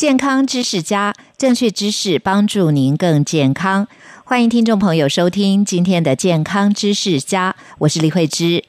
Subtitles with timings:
[0.00, 3.86] 健康知识家，正确知识帮助您更健康。
[4.24, 8.64] 欢迎听众朋友收听今天的健康知识家，我是李慧芝。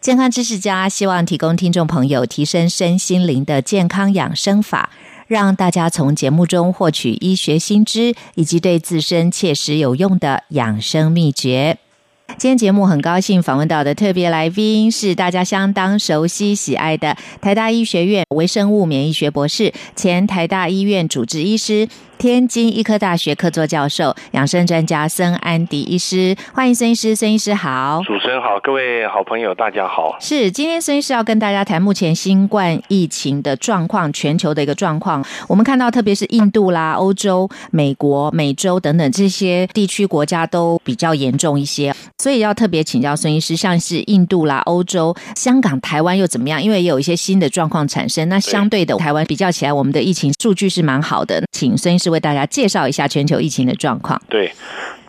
[0.00, 4.90] 健康知识家希望提供听众朋友提升身心灵的健康养生法，
[5.26, 11.78] 让大家从节目中获取医学新知，以及对自身切实有用的养生秘诀。
[12.36, 21.88] 今天节目很高兴访问到的特别来宾是大家相当熟悉喜爱的台大医学院微生物免疫学博士、前台大医院主治医师。
[22.18, 27.14] 天津医科大学客座教授、养生专家孙安迪医师，欢迎孙医师。
[27.14, 30.16] 孙医师好，主持人好，各位好朋友大家好。
[30.18, 35.24] 是今天孙医师要跟大家谈目前新冠疫情的状况，全球的一个状况。
[35.46, 46.60] 我们看到，特别是印度啦、欧洲、美国、美洲等等这些地区国家都比较严重一些，所以要特别请教孙医师，像是印度啦、欧洲、香港、台湾又怎么样？
[46.60, 48.28] 因为也有一些新的状况产生。
[48.28, 51.44] 那相对的，台湾比较起来，我们的疫情数据是蛮好的。
[51.52, 52.07] 请孙医师。
[52.10, 54.20] 为大家介绍一下全球疫情的状况。
[54.28, 54.52] 对，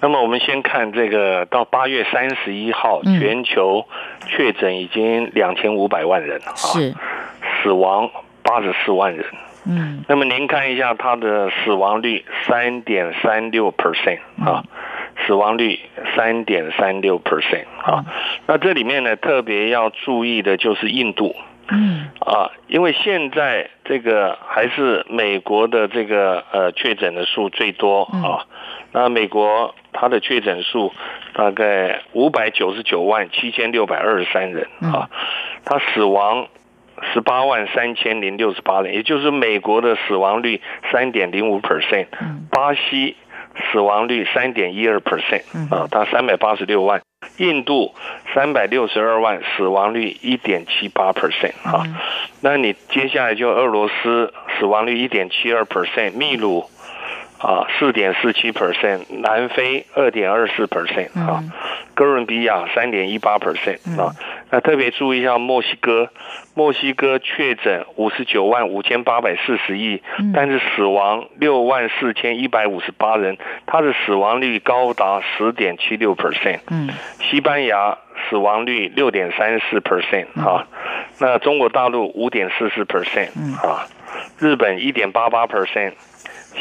[0.02, 3.86] 那么我们先看这个，到八月三十一号，全球
[4.28, 6.96] 确诊已经两千五百万人，是
[7.62, 8.10] 死亡
[8.44, 9.26] 八十四万人。
[9.66, 14.64] 嗯，那么您看一下它的死亡率三点三六 percent 啊，
[15.28, 15.80] 死亡率
[16.16, 18.06] 三点三六 percent 啊。
[18.48, 21.36] 那这里面呢，特别要注意的就是印度。
[21.72, 22.10] 嗯。
[22.20, 28.46] 啊，因为现在这个还是美国的这个呃确诊的数最多啊，
[28.92, 30.94] 那美国它的确诊数
[31.34, 35.10] 大概五百九十九万七千六百二十三人啊，
[35.66, 36.48] 它死亡
[37.14, 40.62] 十八万三千零六十八人，也就是美国的死亡率
[40.92, 42.08] 三点零五 percent，
[42.52, 43.16] 巴西
[43.72, 47.02] 死亡率三点一二 percent 啊，它三百八十六万。
[47.38, 47.94] 印度
[48.34, 51.84] 三百六十二万，死亡率一点七八 percent 啊，
[52.42, 56.70] 那你接下来就俄罗斯死亡率一点七二 percent，秘鲁
[57.40, 61.44] 啊四点四七 percent，南非二点二四 percent 啊，
[61.94, 64.14] 哥伦比亚三点一八 percent 啊。
[64.52, 66.10] 那特别注意一下墨西哥，
[66.56, 70.02] 墨西哥确诊五十九万五千八百四十亿，
[70.34, 76.60] 但是死亡六万四千一百五十八人，它的死亡率高达十点七六 percent。
[76.70, 76.90] 嗯，
[77.30, 77.98] 西班牙
[78.30, 80.68] 死亡率六点三四 percent 啊，
[81.20, 83.30] 那中国大陆五点四四 percent
[83.66, 83.86] 啊，
[84.40, 85.94] 日本一点八八 percent，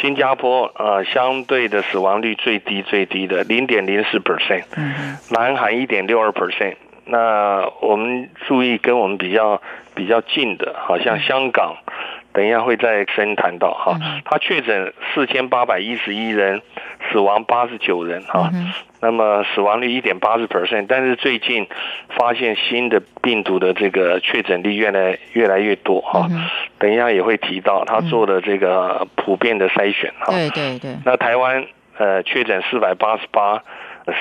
[0.01, 6.77] 新加坡呃相对的死亡率最低最低的零点零四 percent，嗯，南韩一点六二 percent。
[7.05, 9.61] 那我们注意跟我们比较
[9.95, 11.75] 比较近的，好像香港，
[12.35, 13.99] 等一下会再深谈到哈。
[14.25, 16.61] 他确诊四千八百一十一人，
[17.11, 18.51] 死亡八十九人哈。
[19.01, 21.67] 那么死亡率一点八十 percent，但是最近
[22.17, 26.29] 发现新的病毒的这个确诊率越来越来越多哈。
[26.79, 30.33] 等一下也会提到他做的这个普遍的筛选哈。
[30.33, 30.97] 对对对。
[31.05, 31.67] 那台湾
[31.97, 33.63] 呃确诊四百八十八。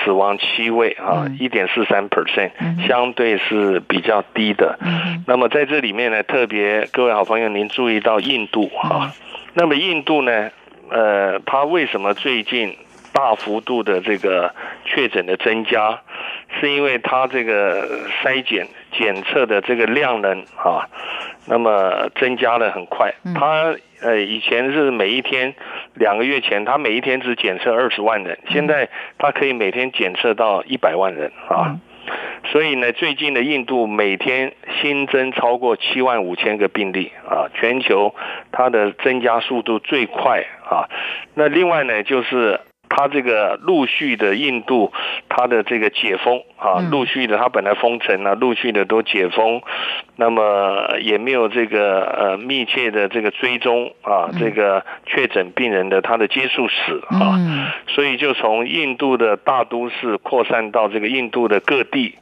[0.04, 2.50] 死亡七位啊，一点四三 percent，
[2.86, 4.78] 相对是比较低的。
[4.82, 9.10] 嗯那么在这里面呢，特别各位好朋友，您注意到印度哈。
[9.54, 10.50] 那么印度呢，
[10.90, 12.76] 呃，它为什么最近
[13.18, 15.98] 大幅度的这个确诊的增加？
[16.60, 20.86] 是因为它这个筛检检测的这个量能啊，
[21.48, 23.12] 那么增加的很快。
[23.34, 25.54] 它呃以前是每一天。
[25.94, 31.74] 两个月前，它每一天只检测二十万人，现在它可以每天检测到一百万人啊！
[32.52, 38.14] 所以呢，最近的印度每天新增超过七万五千个病例啊，全球
[38.52, 40.86] 它的增加速度最快啊。
[41.34, 42.60] 那另外呢，就是。
[42.88, 44.92] 它这个陆续的印度，
[45.28, 49.62] 它的这个解封啊，陆续的它本来封城啊，陆续的都解封，
[50.16, 57.38] 那么也没有这个呃密切的这个追踪啊，这个确诊病人的他的接触史啊，
[57.88, 62.16] 所以就从印度的大都市扩散到这个印度的各地。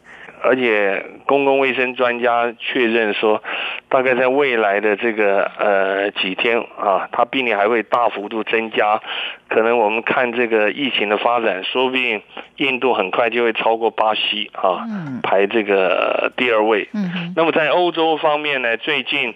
[0.46, 3.42] 而且公共卫生专家确认说，
[3.88, 9.00] 大概在未来的这个呃几天啊，它病例还会大幅度增加。
[9.48, 12.22] 可能我们看这个疫情的发展，说不定
[12.56, 14.86] 印度很快就会超过巴西啊，
[15.22, 16.88] 排这个第二位。
[17.34, 19.34] 那么在欧洲方面呢，最近。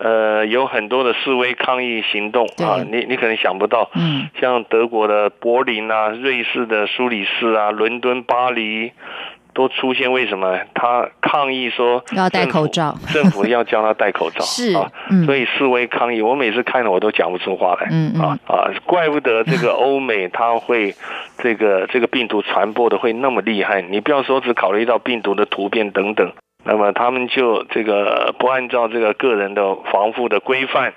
[0.00, 8.92] 呃，有很多的示威抗议行动啊，你你可能想不到，嗯，像德国的柏林啊，瑞士的苏黎世啊，伦敦、巴黎
[9.58, 10.12] 都出现。
[10.12, 10.56] 为什么？
[10.72, 14.88] 他抗议说要戴口罩， 政府要叫他戴口罩， 是啊，
[15.26, 16.22] 所以示威抗议。
[16.22, 20.94] 我每次看了我都讲不出话来，嗯啊啊， 怪不得这个欧美他会
[21.38, 23.82] 这个这个病毒传播的会那么厉害。
[23.82, 26.32] 你不要说只考虑到病毒的突变等等。
[26.64, 30.92] 那么他们就这个不按照这个个人的防护的规范。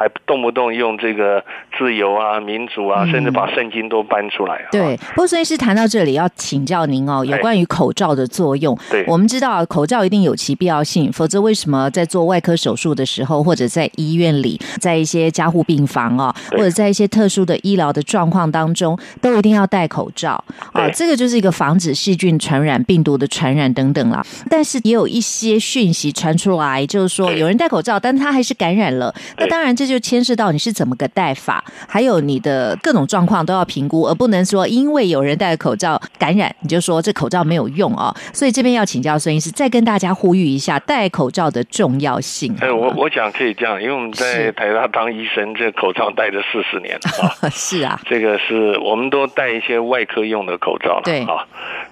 [0.00, 1.44] 还动不动用这个
[1.76, 4.64] 自由啊、民主啊，甚至把圣经都搬出来。
[4.72, 8.74] 对，不过孙医师谈到这里，要请教您哦，有关于口罩的作用。
[8.90, 20.42] 对，我们知道口罩一定有其必要性，否则为什么在做外科手术的时候，或者在医院里，在一些加护病房啊，或者在一些特殊的医疗的状况当中，都一定要戴口罩
[20.72, 20.88] 啊？
[20.94, 24.24] 这个就是一个防止细菌传染、病毒的传染等等啦。
[24.48, 29.14] 但是也有一些讯息传出来，就是说有人戴口罩，但他还是感染了。
[29.36, 29.89] 那当然这。
[29.90, 38.14] 就牵涉到你是怎么个戴法，还有你的各种状况都要评估，而不能说因为有人戴口罩感染，你就说这口罩没有用哦。
[38.32, 42.56] 所以这边要请教孙医师，再跟大家呼吁一下戴口罩的重要性。
[42.60, 47.50] 哎，我我想可以这样，因为我们在台大当医生，这口罩戴了四十年啊。
[47.50, 51.46] 是啊，这个是我们都戴一些外科用的口罩对啊。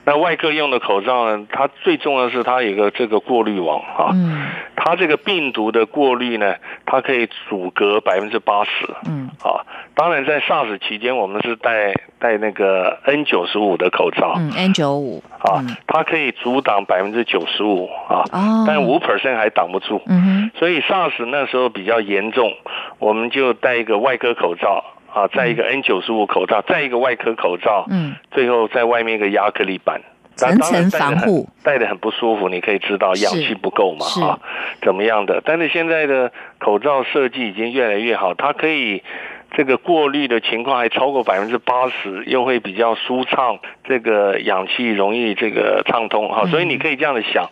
[0.04, 4.10] 那外科用的口罩呢，它最重要的是它有个这个过滤网啊。
[4.12, 4.46] 嗯。
[4.80, 6.54] 它这个病毒的过滤呢，
[6.86, 7.87] 它可以阻隔。
[7.92, 8.70] 得百分之八十，
[9.06, 9.64] 嗯，啊，
[9.94, 18.24] 当然在 SARS 期间，我们是戴戴那个 N 九十五的口罩，嗯，N 九五，啊，它可以阻挡百分之九十五，啊，
[18.66, 22.52] 但五 percent 还挡不住，嗯哼，所以 SARS 那时候比较严重，
[22.98, 30.00] 我们就戴一个外科口罩，啊，再一个 N 九十五口罩，再一个外科口罩，嗯，最后在外面一个亚克力板。
[30.38, 34.38] 层层防护，戴的很不舒服，你可以知道氧气不够嘛啊，
[34.80, 35.42] 怎么样的？
[35.44, 39.02] 但是现在的口罩设计已经越来越好，它可以
[39.50, 47.50] 这个过滤的情况还超过百分之八十，又会比较舒畅，这个氧气容易这个畅通哈，所以你可以这样的想，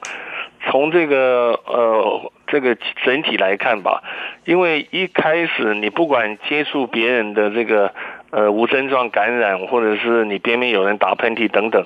[0.71, 4.03] 从这个呃这个整体来看吧，
[4.45, 7.93] 因为一开始你不管接触别人的这个
[8.31, 11.85] 呃无症状感染，或者是你边边有人打喷嚏等等。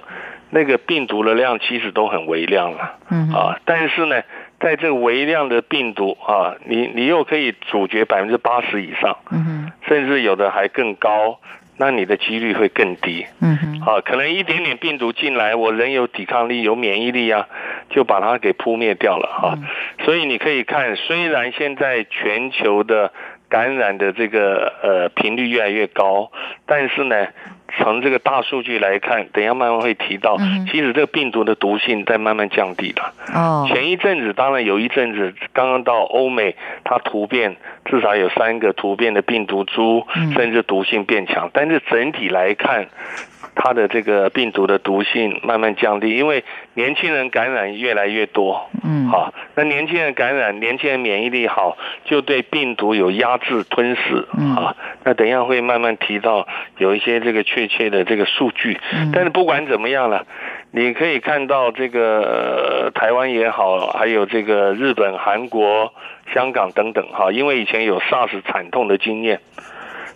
[0.53, 4.21] 那个病毒的量其实都很微量了，嗯啊，但是呢，
[4.59, 11.39] 在这个微量的病毒啊，你你又可以阻绝百分之八十以上，嗯哼，甚至有的还更高，
[11.77, 17.47] 那你的几率会更低，嗯哼，啊，可能一点点病毒进来，我人有抵抗力、有免疫力啊，
[17.91, 19.57] 就把它给扑灭掉了哈。
[20.05, 23.13] 所以你可以看，虽然现在全球的
[23.51, 26.31] 感染的这个呃频率越来越高，
[26.65, 27.27] 但是呢。
[27.79, 30.37] 从这个大数据来看，等下慢慢会提到，
[30.69, 33.15] 其实这个病毒的毒性在慢慢降低了。
[33.33, 37.55] 哦，前一阵子当然有一阵子，刚刚到欧美，它突变
[37.85, 40.05] 至少有三个突变的病毒株，
[40.35, 41.49] 甚至毒性变强。
[41.53, 42.89] 但是整体来看。
[43.63, 51.77] 它的这个病毒的毒性慢慢降低，因为年轻人感染越来越多，嗯，好，那年轻人感染，年轻人免疫力好，
[52.07, 54.57] 就对病毒有压制吞噬，嗯。
[54.57, 54.75] 啊，
[55.05, 56.49] 那等一下会慢慢提到
[56.79, 58.79] 有一些这个确切的这个数据，
[59.13, 60.25] 但是不管怎么样了，
[60.71, 65.93] 你可以看到这个台湾也好，还有这个日本、韩国、
[66.33, 69.41] 香港等等，哈，因为以前有 SARS 惨痛的经验。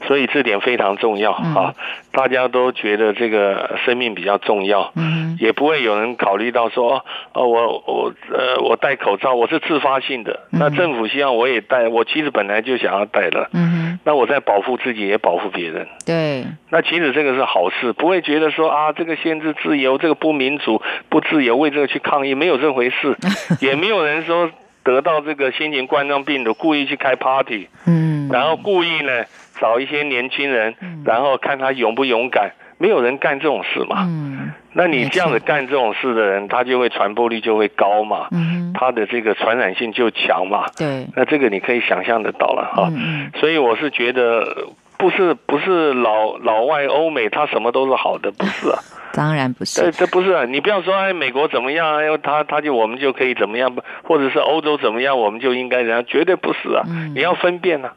[0.07, 1.75] 所以这点非常重要啊！
[2.13, 23.17] 大家都觉得这个生命比较重要，嗯，也不会有人考虑到说，哦，我我呃，我戴口罩我是自发性的，那政府希望我也戴，我其实本来就想要戴的，嗯，那我在保护自己也保护别人，对，那其实这个是好事，不会觉得说啊，这个限制自由，这个不民主、不自由，为这个去抗议，没有这回事，
[23.61, 24.51] 也没有人说
[24.85, 29.25] 得到这个新型冠状病毒故意去开 party，嗯，然后故意呢。
[29.61, 32.53] 找一些年轻人，然后看他勇不勇敢。
[32.79, 34.05] 没有人干这种事嘛？
[34.09, 38.29] 嗯，那你这样子干这种事的人，他就会传播率就会高嘛？
[38.33, 40.67] 嗯，他的这个传染性就强嘛？
[40.77, 42.89] 对，那这个你可以想象得到了哈。
[42.93, 44.69] 嗯所以我是觉得。
[44.97, 48.79] 不是不是老老外欧美，他什么都是好的，不是啊。
[49.15, 50.45] 当然不是，这这不是啊！
[50.45, 56.83] 你不要说哎，美国怎么样，哎，他他就我们就可以怎么样，或者是欧洲怎么样，我们就应该怎样，绝对不是啊！
[57.15, 57.93] 你要分辨啊，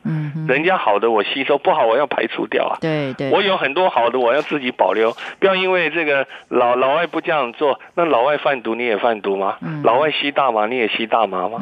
[0.47, 2.77] 人家好的我吸收，不好我要排除掉啊。
[2.79, 9.57] 对对，我有很多好的，我要自己保留，不要因为这个老老外不这样做，那老外贩毒你也贩毒吗？
[9.83, 11.59] 老外吸大麻你也吸大麻吗？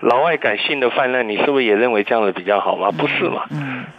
[0.00, 2.90] 老外感性的泛滥，你是不是也认为这样的比较好吗？
[2.96, 3.44] 不是嘛？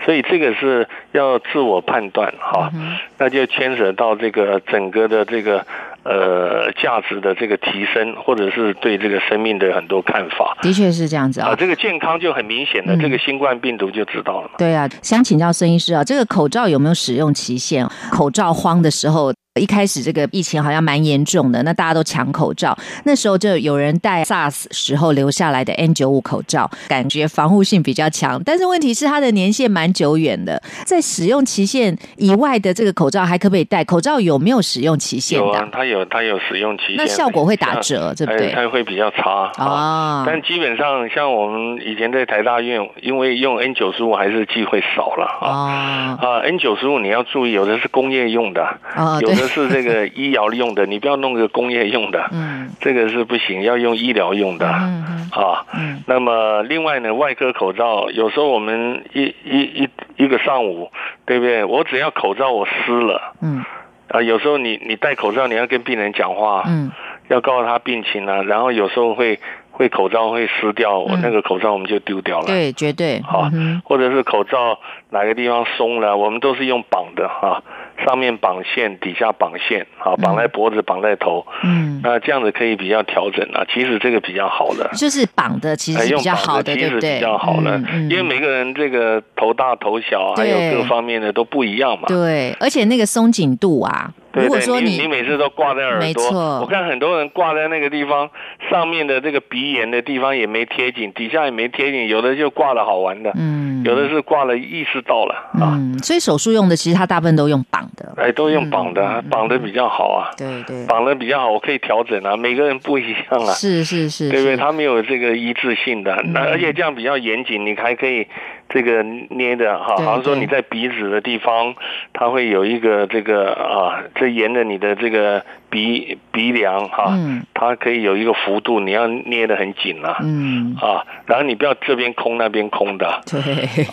[0.06, 2.72] 所以这个是要自我判断哈，
[3.18, 5.66] 那就牵扯到这个整个的这个
[6.04, 10.58] 呃价值的这个提升，或者是对这个生命的很多看法。
[10.62, 14.54] 的确是这样子啊，这个健康就很明显的，这个新冠病毒就知道了嘛。
[14.58, 17.88] 对啊，想请教孙医师啊，这个口罩有没有使用期限？
[18.12, 19.34] 口罩慌的时候。
[19.60, 22.78] 一开始这个疫情好像蛮严重的，那大家都抢口罩。
[23.06, 28.42] 那时候就有人戴 SARS 时候留下来的 N 九五口罩，感觉防护性比较强。
[28.44, 33.84] 但是问题是它的年限蛮久远的，在使用期限以外的这个口罩还可不可以戴？
[33.84, 35.70] 口罩有没有使用期限的？
[35.72, 36.98] 它有，它有使用期限。
[36.98, 38.52] 那效果会打折，对不对？
[38.52, 40.24] 它会比较差啊。
[40.28, 46.18] 但基本上像我们以前在台大院，因为用 N 九十五还是机会少了啊。
[46.22, 48.78] 啊，N 九十五你要注意，有的是工业用的，
[49.22, 49.47] 有的。
[49.48, 60.92] 是这个医疗用的，你不要弄个工业用的，嗯，这个是不行，要用医疗用的，嗯嗯，啊，嗯，那么另外呢，外科口罩，有时候我们一一一一个上午，
[61.26, 61.64] 对不对？
[61.64, 63.64] 我只要口罩我湿了，嗯，
[64.10, 66.92] 啊，有时候你你戴口罩，你要跟病人讲话，嗯，
[67.28, 69.40] 要告诉他病情啊，然后有时候会。
[69.78, 72.48] 会口罩会撕掉，我那个口罩我们就丢掉了。
[72.48, 73.22] 对，绝对。
[73.22, 73.48] 好，
[73.84, 74.80] 或者是口罩
[75.12, 77.62] 哪个地方松了，我们都是用绑的哈，
[78.06, 81.46] 上面绑线，底下绑线，好，绑在脖子，绑在头。
[81.64, 83.66] 嗯，那这样子可以比较调整啊。
[83.74, 92.08] 其实这个比较好的，就是绑的其实比较好的，其实比较好了，因为每个人这个头大头小，还有各方面的都不一样嘛。
[92.08, 94.14] 对，而且那个松紧度啊。
[94.42, 98.30] 如果说你你每次都挂在耳朵，我看很多人挂在那个地方
[98.70, 105.80] 上面的这个鼻炎的地方也没贴紧，底下也没贴紧，有的就挂了好玩的，嗯，有的是挂了意识到了啊。
[106.04, 110.30] 所以手术用的其实它大部分都用绑的，哎，都用绑的，绑的比较好啊。
[110.38, 112.36] 对对，绑的比较好，我可以调整啊。
[112.38, 114.58] 每个人不一样啊，是是是，对不对？
[114.58, 118.28] 他没有这个一致性的，那而且这样比较严谨，你还可以。
[118.70, 121.76] 这个捏的哈，好像说你在鼻子的地方，
[122.14, 127.18] 它会有一个这个啊，这沿着你的这个鼻鼻梁哈，
[127.54, 133.40] 它可以有一个幅度，你要捏得很紧啊，嗯啊，然后你不要这边空那边空的，对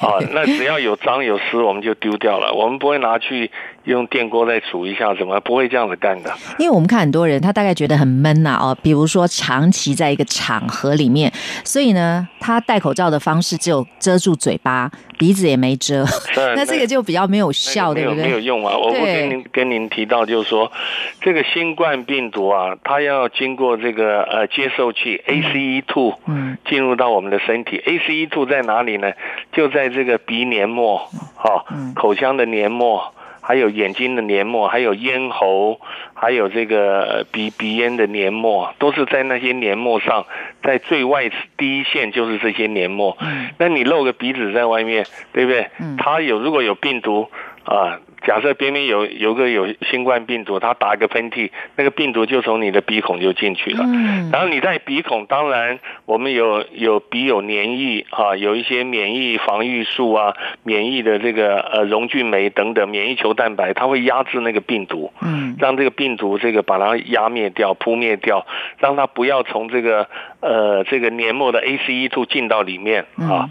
[0.00, 3.50] 啊，那只要有脏有湿，我们就丢掉了，我们不会拿去。
[3.84, 6.32] 用电锅再煮一下，什么不会这样子干的？
[6.58, 11.30] 因为我们看很多人，他大概觉得很闷呐哦，比如说长期在一个场合里面，
[11.66, 16.02] 所以呢，他戴口罩的方式只有遮住嘴巴，鼻子也没遮，
[16.56, 18.24] 那这个就比较没有效，对不对？
[18.24, 18.74] 没有用啊！
[18.74, 20.72] 我不跟您跟您提到，就是说
[21.20, 27.82] 这个新冠病毒啊，它要经过这个呃接受器 ACE2，嗯，进入到我们的身体。
[27.84, 29.12] ACE2 在哪里呢？
[29.52, 31.64] 就在这个鼻黏膜，哈，
[31.94, 33.12] 口腔的黏膜。
[33.46, 35.78] 还有眼睛的黏膜，还有咽喉，
[36.14, 40.24] 还有这个鼻鼻咽的黏膜，都是在那些黏膜上，
[40.62, 43.14] 在最外第一线就是这些黏膜。
[43.20, 45.04] 嗯，那你露个鼻子在外面，
[45.34, 45.68] 对不对？
[45.78, 47.28] 嗯，它有如果有病毒
[47.66, 48.00] 啊。
[48.26, 53.84] 假设边边有有个有新冠病毒，他打一个喷嚏，那个病毒就从你的鼻孔就进去了。
[53.84, 68.46] 嗯，然后你在鼻孔，当然我们有有鼻有黏液啊，有一些免疫防御素啊，免疫的这个呃溶菌酶等等，免疫球蛋白，它会压制那个病毒，嗯，让这个病毒这个把它压灭掉、扑灭掉，
[68.78, 70.08] 让它不要从这个
[70.40, 73.50] 呃这个黏膜的 ACE2 进到里面啊。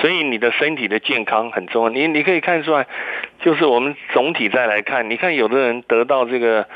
[0.00, 2.86] 所以你的身体的健康很重要，你你可以看出来，
[3.40, 6.68] 就是我们总体再来看，你看有的人得到这个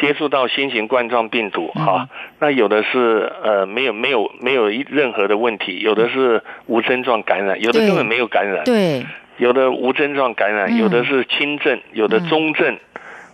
[0.00, 2.08] 接触到新型冠状病毒哈，
[2.40, 9.04] 那有的是呃没有没有没有任何的问题，有的是无症状感染，有的根本没有感染，对，
[9.36, 12.78] 有的无症状感染，有的是轻症，有的中症、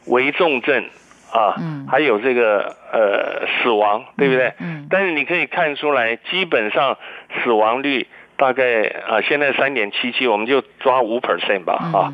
[0.07, 0.85] 危重症
[1.33, 1.55] 啊，
[1.89, 4.55] 还有这个呃死亡，对不对？
[4.59, 6.99] 嗯，但是你可以看出来，基本上
[7.45, 8.09] 死亡率。
[8.35, 12.13] 大概啊，现在三点七七，我们就抓五 percent 吧啊。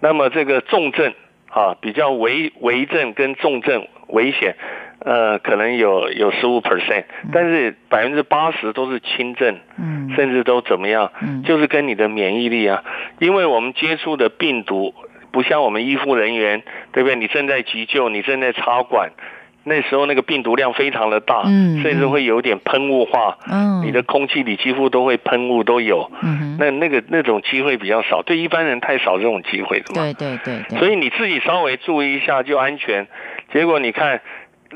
[0.00, 1.12] 那么这个重症
[1.50, 4.56] 啊，比较危危症跟重症危险，
[5.00, 12.82] 呃，可能有有十五 percent，但是百分之八十都是轻症，嗯，甚至都怎么样，嗯，就是跟你的免疫力啊，
[13.18, 14.94] 因为我们接触的病毒
[15.32, 17.16] 不像我们医护人员，对不对？
[17.16, 19.10] 你正在急救，你正在插管。
[19.64, 30.38] 那时候那个病毒量非常的大，嗯，甚至会有点喷雾化，嗯，你的空气里几乎都会喷雾都有，嗯，那那个那种机会比较少，对一般人太少这种机会的嘛，对对
[30.68, 33.06] 对，所以你自己稍微注意一下就安全。
[33.52, 34.20] 结果你看，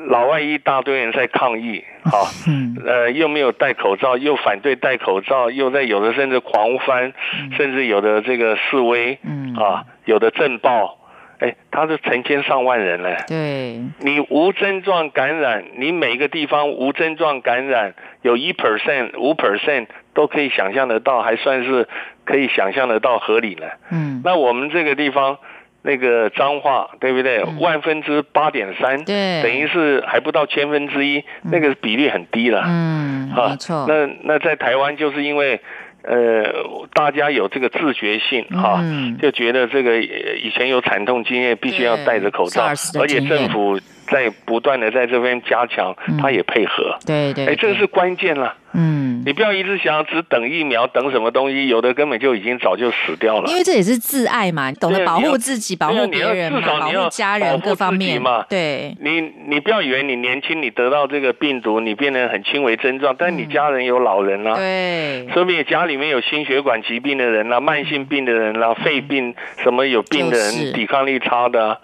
[0.08, 2.26] 老外一大堆人在抗议，好，
[2.84, 7.12] 呃，又没有戴口罩，又反对戴口罩，又在有的甚至狂翻，
[7.56, 10.98] 甚至有的这个示威，嗯，啊，有的震爆。
[11.44, 13.16] 哎，他是成千上万人嘞。
[13.28, 21.86] 对，你无症状感染，你每个地方无症状感染有一 percent、五 percent 都可以想象得到，还算是
[22.24, 23.66] 可以想象得到合理呢。
[23.90, 25.36] 嗯，那我们这个地方
[25.82, 27.44] 那个脏话，对不对？
[27.60, 32.62] 万分之八点三，对，等于是还不到千分之一，那个比例很低了。
[32.64, 33.84] 嗯，没错。
[33.86, 35.60] 那那在台湾就是因为。
[36.06, 38.84] 呃，大家有这个自觉性哈，
[39.20, 42.64] 就觉得这个以前有惨痛经验，必须要戴着口罩，
[43.00, 43.80] 而且政府。
[44.14, 46.97] 在不断的在这边加强，他也配合。
[47.04, 48.54] 对对，哎，这个是关键了。
[48.76, 51.68] 嗯，你不要一直想只等疫苗，等什么东西？
[51.68, 53.49] 有的根本就已经早就死掉了。
[53.49, 58.44] 因为这也是自爱嘛，懂得保护自己、保护别人嘛，保护家人各方面嘛。
[58.49, 71.80] 对，你你不要以为你年轻，你得到这个病毒，你变得很轻微症状，但你家人有老人啦，对，说明家里面有心血管疾病的人啦、慢性病的人啦、肺病什么有病的人，抵抗力差的。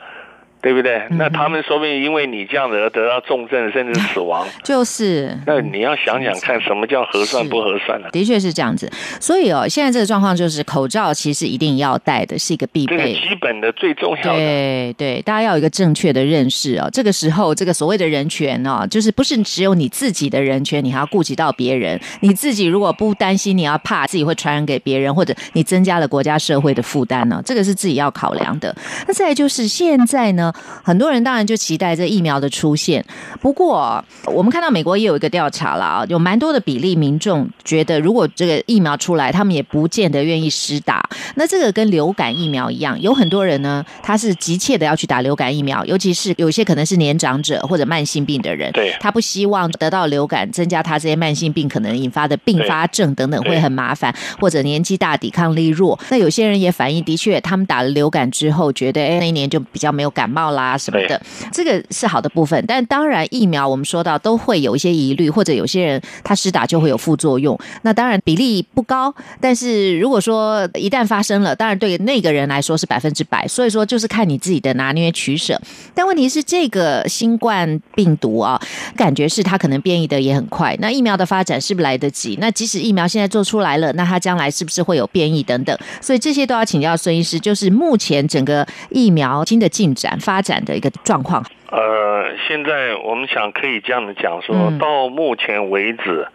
[0.62, 1.02] 对不对？
[1.10, 4.46] 那他们说不定因为你这样子而得到重症，甚至死亡。
[4.62, 5.36] 就是。
[5.46, 8.08] 那你要想想看，什么叫合算不合算呢？
[8.12, 8.90] 的确是这样子。
[9.18, 14.30] 所以哦，现在这个状况就是口罩其实一定要戴的，是一个必备、基本的、最重要的。
[14.32, 16.88] 对对，大家要有一个正确的认识哦。
[16.92, 21.98] 这个时候，这个所谓的人权哦，就是不是只有你自己的人权，你还要顾及到别人。
[22.20, 27.42] 你自己如果不担心，你要怕自己会传染给别人，或者你增加了国家社会的负担呢？
[27.44, 28.74] 这个是自己要考量的。
[29.06, 30.49] 那再就是现在呢？
[30.82, 33.04] 很多人当然就期待这疫苗的出现，
[33.40, 41.02] 不过我们看到美国也有一个调查了啊，有蛮多的比例民众觉得，如果这个疫苗出来，他们也不见得愿意施打。
[41.34, 55.98] 那这个跟流感疫苗一样，有很多人呢，他是急切的要去打流感疫苗，尤其是有些可能是年长者或者慢性病的人，对，他不希望得到流感，增加他这些慢性病可能引发的并发症等等会很麻烦，或者年纪大抵抗力弱。
[56.08, 60.78] 那有些人也反映，的确他们打了流感之后，觉得哎那一年就比较没有感冒啦。
[60.78, 61.20] 什么的，
[61.52, 67.58] 这个是好的部分，但当然疫苗我们说到都会有一些疑虑，或者有些人他施打就会有副作用。
[67.82, 73.46] 那当然比例不高，但是如果说一旦发生了，当然对那个人来说是百分之百。
[73.46, 75.60] 所以说就是看你自己的拿捏取舍。
[75.94, 78.58] 但问题是这个新冠病毒啊，
[78.96, 80.76] 感觉是它可能变异的也很快。
[80.78, 82.38] 那疫苗的发展是不是来得及？
[82.40, 85.76] 那即使疫苗现在做出来了，那它将来是不是会有变异等等？
[86.00, 87.40] 所以这些都要请教孙医师。
[87.40, 90.60] 就是目前整个疫苗新的进展发展。
[90.64, 91.42] 的一个状况。
[91.70, 96.28] 呃，现在我们想可以这样子讲，说到目前为止，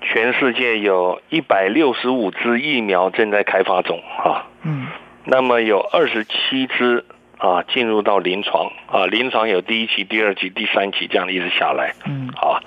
[0.00, 4.46] 全世界有一百六十五支疫苗正在开发中啊。
[4.64, 4.86] 嗯。
[5.24, 7.04] 那么有二十七支
[7.36, 11.92] 啊进入到临床啊，临床有第一期、第二期、第三期这样一直下来。
[12.06, 12.30] 嗯。
[12.34, 12.60] 好，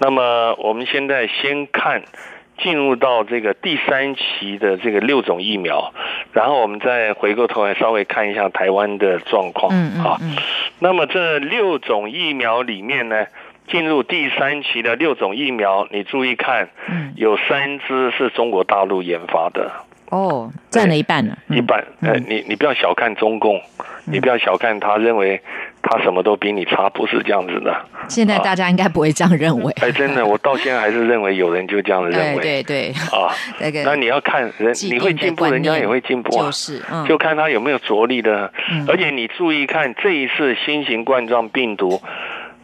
[0.00, 2.02] 那么我们现在先看。
[2.58, 5.92] 进入到这个第三期的这个六种疫苗，
[6.32, 10.18] 然后我们再回过头来稍微看一下台湾的状况啊。
[10.78, 13.26] 那么这六种疫苗里面呢，
[13.68, 16.68] 进入第三期的六种疫苗，你注意看，
[17.16, 19.70] 有三支是中国大陆研发的。
[20.10, 21.84] 哦，占了一半了，一半。
[22.00, 23.60] 呃，你你不要小看中共，
[24.04, 25.40] 你不要小看他，认为
[25.82, 27.74] 他什么都比你差，不是这样子的。
[28.08, 29.72] 现在大家应该不会这样认为。
[29.80, 32.42] 哎，真的，我到现在还是认为有人就这样认为。
[32.42, 36.46] 对对啊， 那个，那你要看人，你会进步，人家也会进步啊。
[36.46, 38.52] 就是，就看他有没有着力的。
[38.86, 42.00] 而且你注意看这一次新型冠状病毒，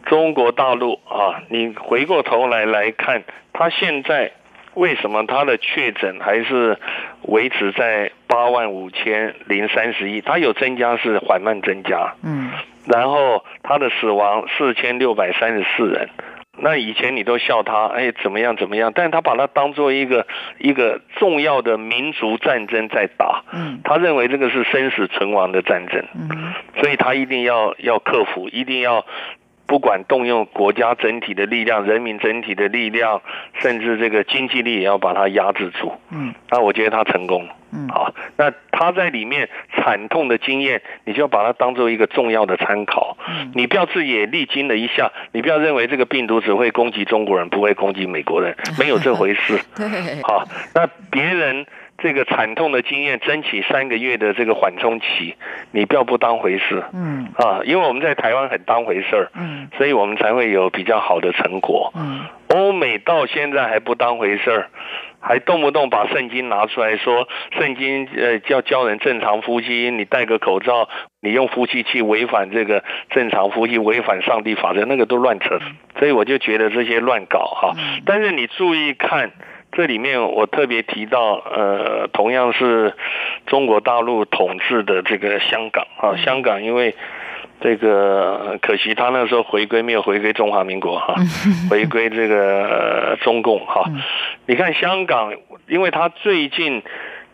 [0.05, 4.31] 中国大陆啊，你回过头来来看，他现在。
[4.75, 6.77] 为什么他的确诊还是
[7.23, 10.21] 维持在八万五千零三十一？
[10.21, 12.49] 它有增加是缓慢增加，嗯，
[12.87, 16.09] 然后他的死亡四千六百三十四人。
[16.55, 18.91] 那以前你都笑他，哎，怎么样怎么样？
[18.93, 20.27] 但是他把它当做一个
[20.59, 29.05] 一个重要的民族战争在打，嗯，他认为这个是生死存亡的战争，嗯，所以他一定要要克服，一定要。
[29.73, 33.23] 不管动用国家整体的力量、人民整体的力量，
[33.59, 35.91] 甚至这个经济力，也要把它压制住。
[36.11, 37.49] 嗯，那我觉得他成功。
[37.71, 43.17] 嗯，好，那他在里面惨痛的经验，你就要把它当做一个重要的参考。
[43.27, 49.59] 嗯，你不要自己也历经了一下，你不要认为这个病毒只会攻击中国人，不会攻击美国人，没有这回事。
[49.75, 49.87] 对，
[50.21, 51.65] 好，那别人。
[52.03, 55.35] 这个惨痛的经验，争取三个月的这个缓冲期，
[55.71, 56.83] 你不要不当回事。
[56.93, 61.93] 嗯啊，因为我们在台湾很当回事儿，嗯，所以我们才会有比较好的成果。
[61.95, 64.67] 嗯，欧美到现在还不当回事儿。
[65.25, 70.89] 还动不动把圣经拿出来说，圣经呃叫教人正常呼吸，你戴个口罩，
[71.21, 75.59] 你用呼吸器违反这个正常呼吸，违反上帝法则，那个都乱扯。
[75.97, 77.73] 所以我就觉得这些乱搞哈。
[78.05, 79.31] 但是你注意看
[79.75, 82.93] 这里面，我特别提到呃，同样是
[83.45, 86.95] 中国大陆统治的这个香港啊，香港因为。
[87.61, 91.15] 这个可惜，他那时候回归没有回归中华民国哈，
[91.71, 93.89] 回归这个中共哈。
[94.47, 95.31] 你看香港，
[95.69, 96.83] 因为他最近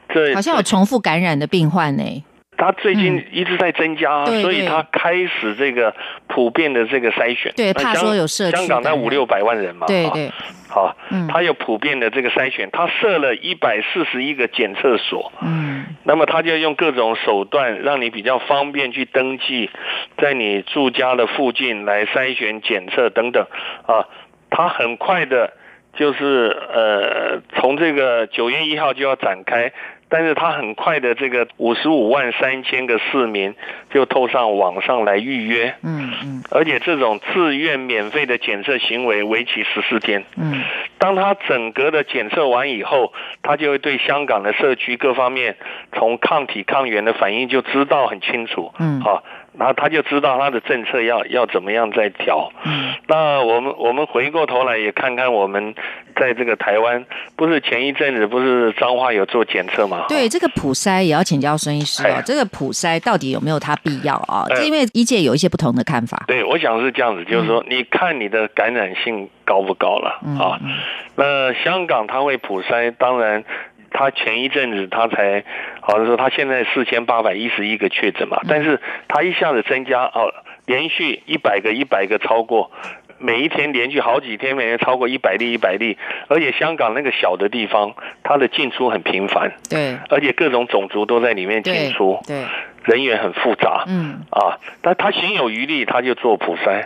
[0.08, 2.24] 这好像有重复感染的病患呢。
[2.60, 5.96] 他最近一直在增加，所以他开始这个
[6.28, 7.54] 普遍的这个筛选。
[7.56, 8.58] 对，怕说有社区。
[8.58, 10.30] 香港那五六百万人嘛，对对。
[10.68, 10.96] 好，
[11.30, 15.32] 他有普遍的这个筛选，他设了一百四十一个检测所。
[15.42, 15.86] 嗯。
[16.04, 19.70] 那么他就用各种手段，让你比较方便去登记，
[20.18, 23.48] 在你住家的附近来筛选检测等等。
[23.88, 24.06] 啊，
[24.52, 25.54] 他很快的，
[25.96, 29.72] 就是呃，从这个九月一号就要展开。
[30.10, 33.54] 但是他很快的这个五十五万三千个市民
[33.92, 40.62] 就透上网上来预约，嗯嗯，而且这种自愿免费的检测行为为期十四天，嗯，
[40.98, 45.56] 当他整个的检测完以后，他就会对香港的社区各方面
[45.94, 49.24] 从抗体抗原的反应就知道很清楚，嗯，好。
[49.58, 52.52] 然后他就知道他的政策要要怎么样再调。
[52.64, 55.74] 嗯，那我们我们回过头来也看看我们
[56.16, 60.06] 在这个台湾，不是前一阵子不是彰化有做检测吗？
[60.08, 62.22] 对，这个普筛也要请教孙医师哦。
[62.26, 64.46] 这个普筛到底有没有它必要啊？
[64.50, 66.24] 这因为医界有一些不同的看法。
[66.28, 70.60] 对，我想是这样子，就是说你看你的感染性高不高了啊？
[71.16, 73.44] 那香港它会普筛，当然。
[73.92, 75.44] 他前一阵子他才
[75.82, 80.34] 好像说他现在四千八百一十一个确诊嘛，但是他一下子增加哦，
[80.66, 82.72] 连续一百个一百个超过，
[83.18, 85.98] 每一天连续好几天每天超过一百例一百例，
[86.28, 92.46] 而且香港那个小的地方，它的进出很频繁，对，而且各种种族都在里面进出，对，
[92.86, 96.86] 人员很复杂，嗯，啊，但他心有余力他就做普筛，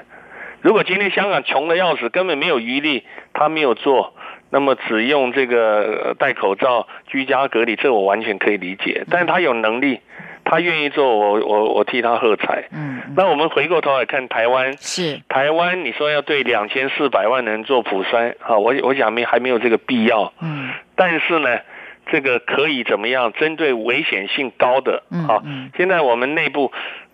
[0.61, 4.15] 如果今天香港穷的要死，根本没有余力，他没有做。
[4.53, 9.03] 那么只用这个戴口罩、居家隔离，这我完全可以理解。
[9.09, 9.99] 但是他有能力，
[10.45, 12.65] 他愿意做，我我我替他喝彩。
[12.71, 13.01] 嗯。
[13.17, 20.31] 那我们回过头来看台湾，是台湾，你说要对两千四百万人做普筛，好，我我想没还没有这个必要。
[20.39, 20.69] 嗯。
[20.95, 21.57] 但是呢，
[22.11, 23.33] 这个可以怎么样？
[23.33, 25.41] 针对危险性高的，好，
[25.75, 26.71] 现在我们内部。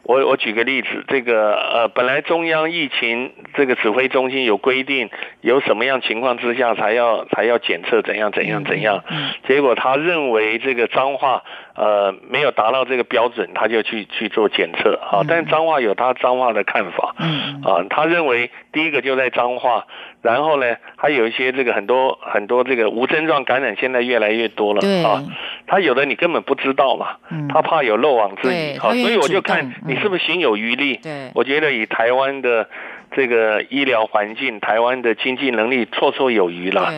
[0.09, 9.03] 我我举个例子，这个呃，本来中央疫情这个指挥中心有规定，有什么样情况之下才要才要检测怎样怎样怎样，
[9.47, 11.43] 结果他认为这个脏话
[11.75, 15.21] 呃没有达到这个标准，他就去去做检测啊。
[15.27, 19.85] 但脏话有他脏话的看法，嗯啊，他认为第一个就在脏话。
[20.21, 25.23] 然后呢，还有一些这个很多很多这个无症状感染，现在越来越多了啊。
[25.69, 30.99] 他有的你根本不知道嘛，他怕有漏网之鱼，好，所以我就看你是不是心有余力。
[31.01, 32.67] 对，我觉得以台湾的
[33.15, 36.91] 这个医疗环境，台湾的经济能力绰绰有余了。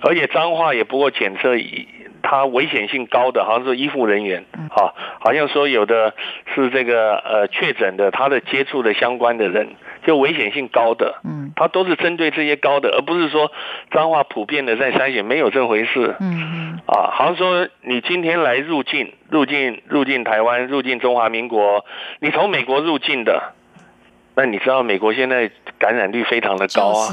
[0.00, 1.86] 而且脏话也不过检测以。
[2.22, 6.14] 他危险性高的，好像是医护人员，哈，好像说有的
[6.54, 9.68] 是这个呃确诊的，他的接触的相关的人，
[10.04, 13.50] 就危险性高的，嗯，他都是针对这些高的，而不是说
[13.92, 21.84] 脏话普遍的在筛选，没有这回事，嗯嗯，啊，好像说你今天来入境，入境入境台湾，入境中华民国，
[22.20, 23.54] 你从美国入境的，
[24.34, 27.08] 那你知道美国现在感染率非常的高啊。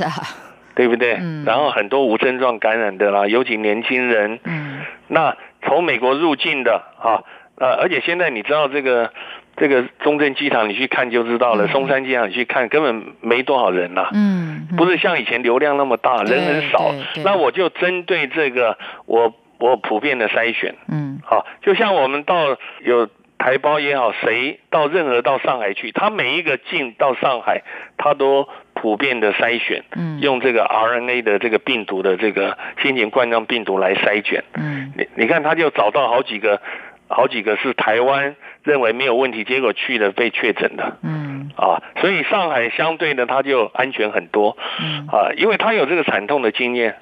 [0.75, 1.17] 对不对？
[1.45, 4.39] 然后很多无症状感染的啦，尤其年轻人。
[4.43, 4.81] 嗯。
[5.07, 7.23] 那从美国入境的啊，
[7.57, 9.11] 呃，而且现在你知道这个
[9.55, 11.67] 这个中正机场，你去看就知道了。
[11.67, 14.09] 松山机场你去看，根本没多少人呐。
[14.13, 14.67] 嗯。
[14.75, 16.93] 不是像以前流量那么大，人很少。
[17.23, 20.75] 那我就针对这个，我我普遍的筛选。
[20.91, 21.19] 嗯。
[21.23, 23.09] 好，就像我们到有。
[23.38, 27.63] 台胞也好，谁到任何到上海去，他每一个进到上海，
[27.97, 36.61] 他都普遍的筛选，嗯，用这个 RNA 的这个病毒的这个新型冠状病毒来筛选，嗯，你你看他就找到好几个，
[37.07, 46.97] 好几个是台湾认为没有问题，结果去了被确诊的，嗯，啊，所以上海相对的他就安全很多，嗯，啊，因为他有这个惨痛的经验。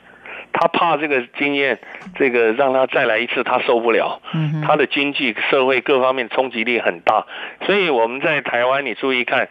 [0.56, 1.80] 他怕这个经验，
[2.14, 4.22] 这个让他再来一次，他受不了。
[4.36, 7.26] 嗯，他的经济社会各方面冲击力很大，
[7.66, 9.50] 所以我们在台湾，你注意看，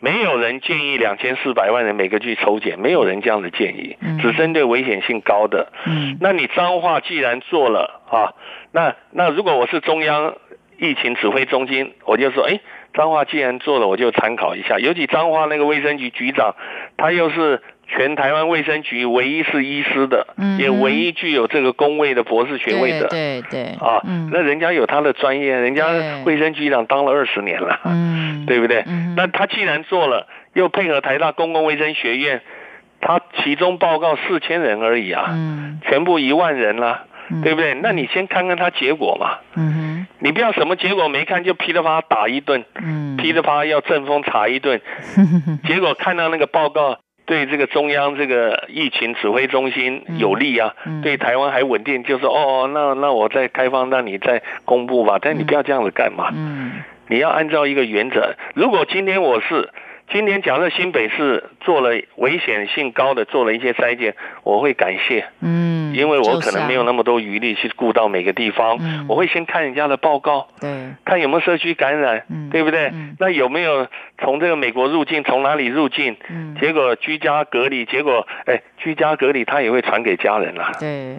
[0.00, 5.72] 没有人建议两千四百万人每个去抽检，没有人这样的建议，只针对危险性高的。
[5.86, 8.34] 嗯，那你彰化既然做了啊，
[8.72, 10.34] 那那如果我是中央
[10.78, 12.60] 疫情指挥中心，我就说，哎，
[12.94, 14.78] 彰化既然做了，我就参考一下。
[14.78, 16.56] 尤其彰化那个卫生局局长，
[16.96, 17.62] 他又是。
[17.90, 20.26] 全台湾卫生局唯一是医师的，
[20.58, 24.00] 也唯一具有这个工位的博士学位的，对对啊，
[24.32, 25.88] 那人家有他的专业，人家
[26.24, 28.84] 卫生局长当了二十年了，嗯， 对不对？
[29.16, 32.40] 那他既然做了，又配合台大公共卫生学院，
[33.00, 37.06] 他其中报告四千人而已啊，嗯，全部一万人了，
[37.42, 37.74] 对不对？
[37.82, 39.38] 那你先看看他结果嘛，
[40.20, 44.80] 你不要什么结果没看就噼里啪啦打一顿，嗯，噼里啪啦要正风查一顿，
[45.66, 46.98] 结果看到那个报告。
[47.30, 56.32] 对这个中央这个疫情指挥中心有利啊，对台湾还稳定，就是哦，那那我再开放，那你再公布吧，但你不要这样子干嘛？
[56.34, 59.70] 嗯，你要按照一个原则，如果今天我是。
[60.12, 72.92] 今天假设新北市做了危险性高的做了一些筛检，我会感谢，嗯，因为我可能没有那么多余力去顾到每个地方，嗯，我会先看人家的报告，对，看有没有社区感染，嗯，对不对？
[73.18, 73.86] 那有没有
[74.18, 76.16] 从这个美国入境，从哪里入境？
[76.28, 81.18] 嗯，结果居家隔离，结果哎，居家隔离他也会传给家人了，对，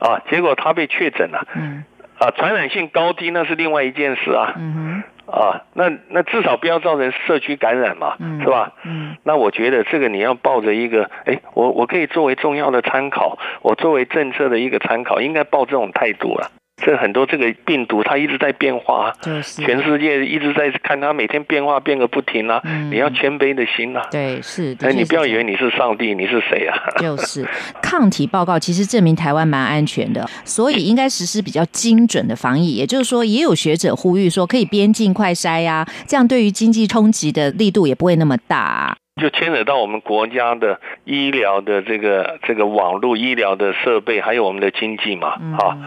[0.00, 1.84] 啊，结果他被确诊了，嗯，
[2.18, 5.02] 啊，传染性高低那是另外一件事啊，嗯哼。
[5.26, 8.72] 啊，那那至少不要造成社区感染嘛，是吧？
[8.84, 16.50] 嗯，那我觉得这个你要抱着一个，哎，我我可以作为重要的参考，我作为政策的一个参考，应该抱这种态度了。
[16.76, 22.60] 这很多这个病毒它一直在变化，全世界一直在看它每天变化变个不停啊！
[22.90, 24.06] 你要谦卑的心啊！
[24.10, 24.76] 对，是。
[24.80, 26.76] 哎，你不要以为你是上帝，你是谁啊？
[27.00, 27.48] 就是
[27.80, 32.72] 抗体报告其实证明台湾蛮安全的，所以应该实施比较精准的防疫。
[32.72, 38.96] 也就是说，也有学者呼吁说，可以边境快筛呀，这样对于经济冲击的力度也不会那么大。
[39.20, 45.78] 就牵扯到我们国家的医疗的这个这个网络医疗的设备，还有我们的经济嘛，啊，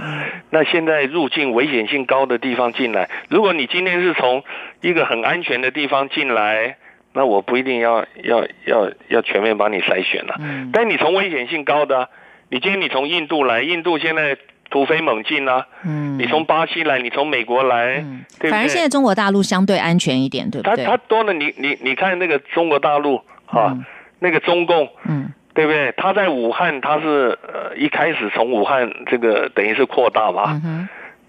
[0.50, 4.46] 那现在入境危险性高的地方进来，如果你今天是从
[4.80, 6.78] 一个很安全的地方进来，
[7.12, 10.40] 那我不一定要要要要全面帮你筛选了。
[10.72, 12.08] 但你从危险性高的，
[12.50, 14.38] 你今天你从印度来，印度现在。
[14.69, 15.65] 突飞猛进啊！
[15.84, 18.03] 嗯，你从巴西来，你从美国来，
[18.39, 20.86] 对反正现在中国大陆相对安全一点，对不对？
[20.86, 23.77] 它它多了，你你你看那个中国大陆啊，
[24.19, 25.93] 那个中共，嗯，对不对？
[25.97, 30.62] 他在武汉，他是呃一开始从武汉这个等于是扩大嘛，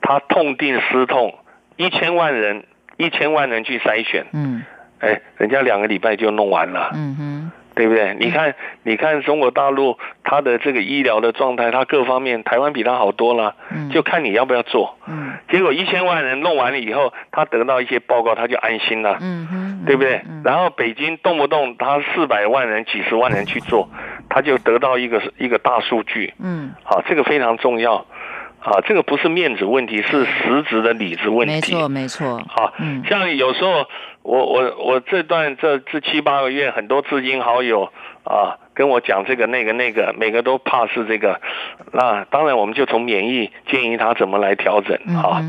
[0.00, 1.38] 他痛定思痛，
[1.76, 2.64] 一千万人
[2.96, 4.64] 一千万人去筛选，嗯，
[4.98, 7.52] 哎，人家两个礼拜就弄完了，嗯哼。
[7.78, 8.16] 对不对？
[8.18, 13.54] 你看，你看中国大陆它的这个医疗的状态，它各方面台湾比它好多了。
[13.70, 14.98] 嗯，就看你要不要做。
[15.06, 19.18] 嗯，结果一千万人弄完了以后，他得到一些报告，他就安心了。
[19.20, 20.20] 嗯哼，对不对？
[20.42, 23.88] 然后北京动不动他四百万人、几十万人去做，
[24.28, 26.34] 他就得到一个一个大数据。
[26.42, 28.04] 嗯，好，这个非常重要。
[28.60, 31.54] 啊，这个不是面子问题，是实质的理智问题。
[31.54, 32.42] 没错，没错。
[32.48, 32.74] 好，
[33.08, 33.86] 像有时候
[34.28, 37.90] 我我我这段这这七八个月，很多至今好友
[38.24, 38.58] 啊。
[38.78, 41.40] 跟我讲这个那个那个，每个都怕是这个，
[41.90, 45.42] 那当然我们就从免疫建议他怎么来调整啊。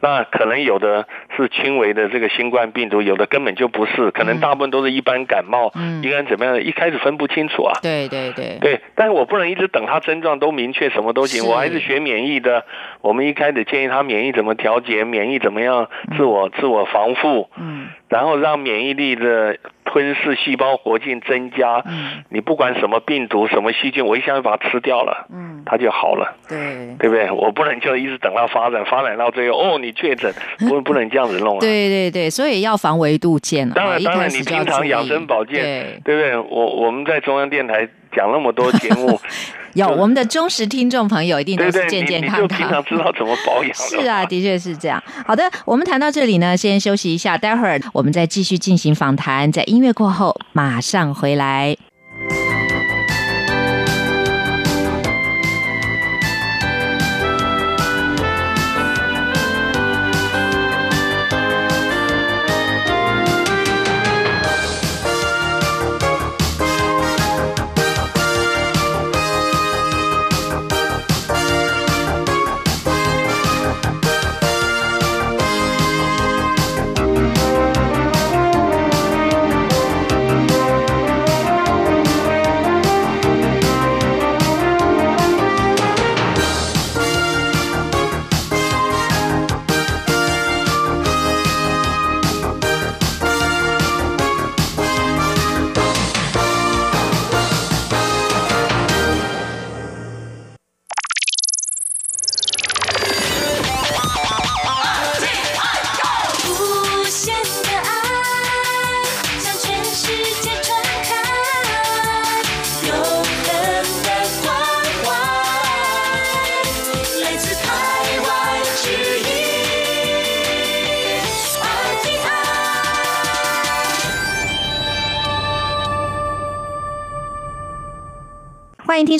[0.00, 5.70] 那可能有的是轻微的这个新冠病毒，有的根本就不是，可能大部分都是一般感冒，
[6.02, 6.58] 应该怎么样？
[6.58, 7.78] 一开始分不清楚啊。
[7.82, 8.56] 对对对。
[8.62, 12.64] 对，但是我不能一直等他症状都明确，什么都行，我还是学免疫的。
[13.02, 19.58] 我们一开始建议他免疫怎么调节，免疫怎么样自我自我防护，嗯，然后让免疫力的。
[19.82, 27.30] 吞噬细胞活性增加，嗯，你不管什么病毒、什么细菌，我一下就把它吃掉了，嗯，它就好了，对，对不对？
[27.30, 30.32] 我不能就一直等到发展，发展到最后，哦，你确诊，
[30.68, 31.60] 不不能这样子弄啊。
[31.60, 33.72] 对对对，所以要防微杜渐啊。
[33.74, 36.36] 当然当然，你平常养生保健，对不对？
[36.36, 39.18] 我我们在中央电台讲那么多节目。
[39.74, 42.58] 有我们的忠实听众朋友，一定都是健健康康。
[42.58, 43.70] 平常知道怎么保养。
[43.78, 45.00] 是啊，的确是这样。
[45.24, 49.52] 好的，我们谈到这里呢，先休息一下，待会儿我们再继续进行访谈。
[49.52, 51.76] 在音乐过后，马上回来。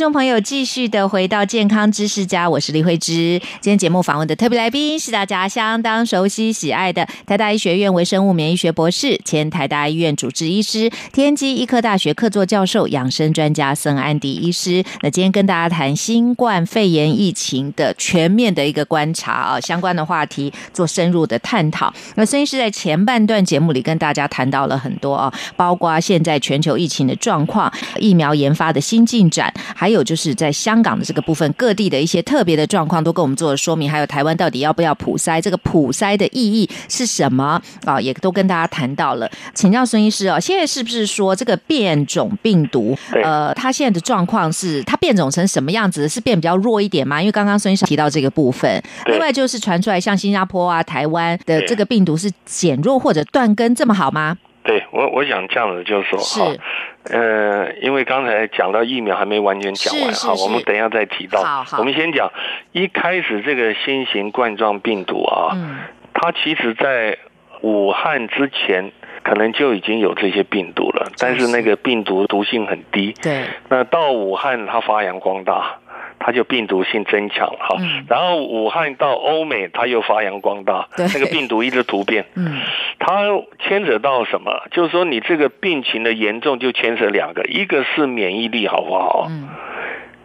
[0.00, 3.38] 众朋友继续的回到健康知识家，我是李慧芝。
[3.60, 14.82] 今天节目访问的特别来宾是大家相当熟悉喜爱的台大医学院微生物免疫学博士、前台大医院主治医师、天基医科大学客座教授、养生专家孙安迪医师。
[15.02, 21.92] 那今天跟大家谈新冠肺炎疫情的全面的一个观察啊，相关的话题做深入的探讨。
[22.14, 29.52] 那孙医师在前半段节目里跟大家谈到了很多啊，包括现在全球疫情的状况、疫苗研发的新进展。
[29.76, 33.90] 还有就是在香港的这个部分，各地的一些特别的状况都跟我们做了说明。
[33.90, 35.40] 还有台湾到底要不要普筛？
[35.40, 38.00] 这个普筛的意义是什么啊？
[38.00, 39.30] 也都跟大家谈到了。
[39.54, 46.08] 请教孙医师哦，现在是不是说这个变种病毒，呃，它现在的状况是它变种成什么样子？
[46.08, 47.20] 是变比较弱一点吗？
[47.20, 48.82] 因为刚刚孙医师提到这个部分。
[49.06, 54.36] 另外就是传出来，像新加坡啊、台湾的这个病毒是减弱或者断根这么好吗？
[54.62, 56.52] 对我，我想这样子就是说，哈，
[57.04, 61.42] 呃，因为刚才讲到疫苗还没完全讲完，哈，我们等一下再提到。
[61.42, 62.30] 好，好，我们先讲
[62.72, 65.56] 一开始这个新型冠状病毒啊，
[66.12, 67.18] 它其实在
[67.62, 68.92] 武汉之前
[69.22, 73.14] 可能就已经有这些病毒了，但是那个病毒毒性很低。
[73.22, 75.79] 对，那到武汉它发扬光大。
[76.20, 82.26] 它就病毒性增强哈，然后武汉到欧美，它又发扬光大，那个病毒一直突变。
[82.34, 82.60] 嗯，
[82.98, 83.22] 它
[83.58, 84.68] 牵扯到什么？
[84.70, 89.28] 就是说，你这个病情的严重就牵扯两个，一个是免疫力好不好？
[89.30, 89.48] 嗯，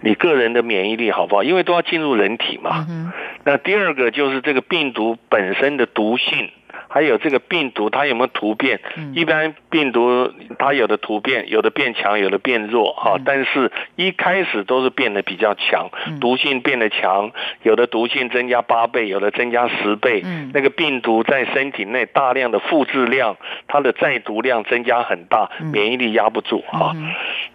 [0.01, 1.43] 你个人的免疫力好不好？
[1.43, 2.86] 因为都要进入人体嘛。
[2.89, 3.13] 嗯，
[3.45, 6.51] 那第二个就是这个病毒本身的毒性。
[6.95, 8.79] 还有这个病毒，它有没有突变？
[9.13, 13.17] 一般病毒它有的突变，有的变强，有的变弱，哈。
[13.25, 15.89] 但是一开始都是变得比较强，
[16.21, 17.31] 毒性变得强，
[17.63, 20.23] 有的毒性增加八倍，有的增加十倍。
[20.53, 23.36] 那个病毒在身体内大量的复制量，
[23.67, 26.95] 它的载毒量增加很大，免疫力压不住，哈。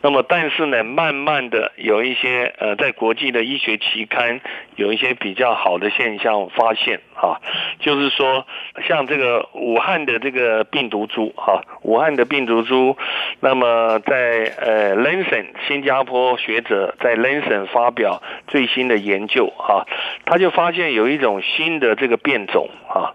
[0.03, 4.43] 那么，但是呢，慢慢的有一些呃，在国际的医学期刊
[4.77, 7.41] 有一些比较好的现象发现，哈，
[7.79, 8.47] 就是说
[8.87, 9.30] 像这个。
[9.55, 12.97] 武汉的这个病毒株，哈，武汉的病毒株，
[13.41, 19.87] 那么在呃 l a n c e 新加坡学者在 l a n c e 发表最新的研究，哈，
[20.25, 23.15] 他就发现有一种新的这个变种，哈，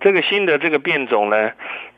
[0.00, 1.52] 这个新的这个变种呢，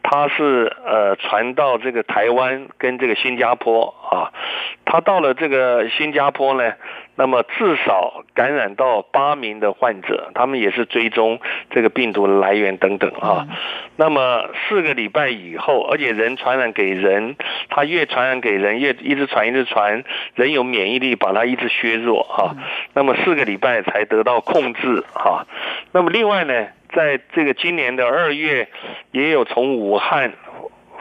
[0.05, 4.31] 它是呃传到这个台湾跟这个新加坡，啊，
[4.85, 6.75] 他到了这个新加坡呢。
[7.17, 11.39] 那么至少感染到八名的患者，他们也是追踪
[11.71, 13.47] 这个病毒的来源等等啊。
[13.95, 17.37] 那么四个礼拜以后，而且人传染给人，
[17.69, 20.03] 他越传染给人，越一直传一直传，
[20.35, 22.57] 人有免疫力把它一直削弱哈。
[22.95, 25.47] 那么四个礼拜才得到控制哈。
[25.93, 28.69] 那么另外呢，在这个今年的二月，
[29.11, 30.33] 也有从武汉。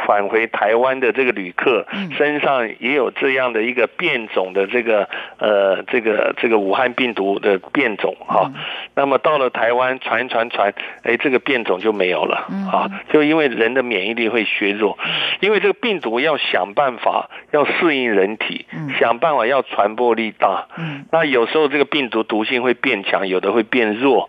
[0.05, 1.85] 返回台湾的这个旅客
[2.17, 8.51] 身上也有这样的一个变种的这个呃这个这个武汉病毒的变种哈，
[8.95, 14.97] 那么到了台湾传传传，哎这个变种就没有了啊，就因为人的免疫力会削弱，
[15.39, 18.65] 因为这个病毒要想办法要适应人体，
[18.99, 20.67] 想办法要传播力大，
[21.11, 24.27] 那有时候这个病毒毒性会变强，有的会变弱。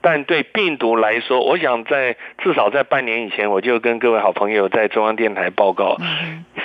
[0.00, 5.96] 但对病毒来说，我想在至少在半年以前，我就跟各位好朋友在中央电台报告，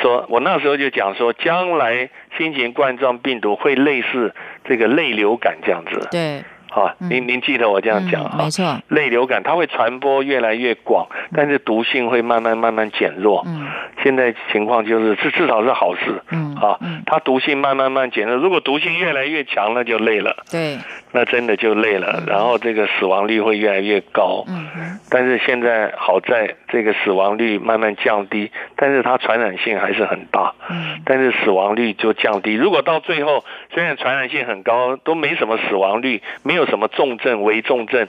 [0.01, 4.33] 说我那时候就讲说，将来新型冠状病毒会类似
[4.65, 6.07] 这个类流感这样子。
[6.11, 6.43] 对。
[6.73, 8.35] 啊，您您记得我这样讲啊？
[8.37, 13.43] 没错，类流感它会传播越来越广，但是毒性会慢慢慢慢减弱。
[13.45, 13.67] 嗯，
[14.03, 16.23] 现在情况就是至至少是好事。
[16.31, 20.43] 嗯，啊，它毒性慢慢慢减弱，如果毒性越来越强，那就累了。
[20.49, 20.79] 对，
[21.11, 24.43] 那真的就累了，然后这个死亡率会越来越高。
[24.47, 24.63] 嗯
[25.09, 30.53] 但是现在好在这个死亡率慢慢降低，但是它传染性还是很大。
[30.67, 32.53] 嗯，但是死亡率就降低。
[32.53, 36.63] 如果到最后虽然传染性很高，都没什么死亡率，没有。
[36.73, 38.07] 什么重症、危重症？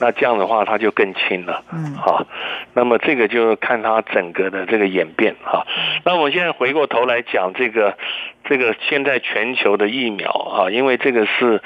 [0.00, 1.64] 那这样的话，它就更轻了。
[1.72, 2.24] 嗯，好，
[2.72, 5.66] 那么这个就看它整个的这个演变哈。
[6.04, 7.98] 那我们现在回过头来讲这个，
[8.44, 11.60] 这个现在全球的疫苗啊，因为这个是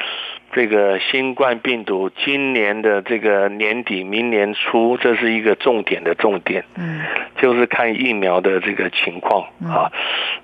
[0.53, 6.65] 这个新冠病毒今年的这个年底、明年初，这是一个重点的重点。
[6.77, 7.01] 嗯，
[7.39, 9.91] 就是看疫苗的这个情况啊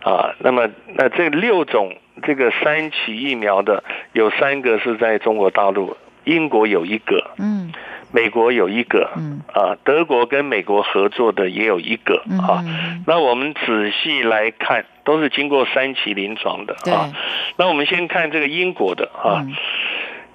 [0.03, 0.35] 啊。
[0.41, 1.97] 那么那这六种。
[2.23, 7.71] 这个三期疫苗的有三个是在中国大陆，英国有一个，嗯，
[8.11, 12.65] 美国有一个，嗯，啊，德国跟美国合作的也有一个，啊，
[13.07, 17.13] 那我们仔细来看，都是经过三期临床的，啊，
[17.59, 19.45] 那我们先看这个英国的，啊，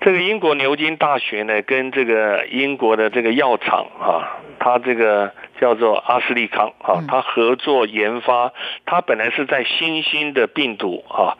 [0.01, 5.31] 这个英国牛津大学呢，跟这个英国的这个药厂，啊，它这个。
[5.61, 8.51] 叫做阿斯利康啊，它合作研发，
[8.83, 11.37] 它本来是在新兴的病毒啊，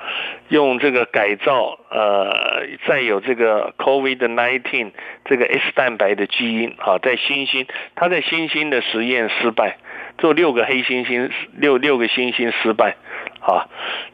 [0.48, 4.92] 用这个改造呃，再有这个 COVID nineteen
[5.26, 9.78] 这个 S 蛋白的基因啊，在新兴，它在新兴的实验失败，
[10.20, 12.98] 做六个黑猩猩，六六个猩猩失败
[13.40, 13.66] 啊，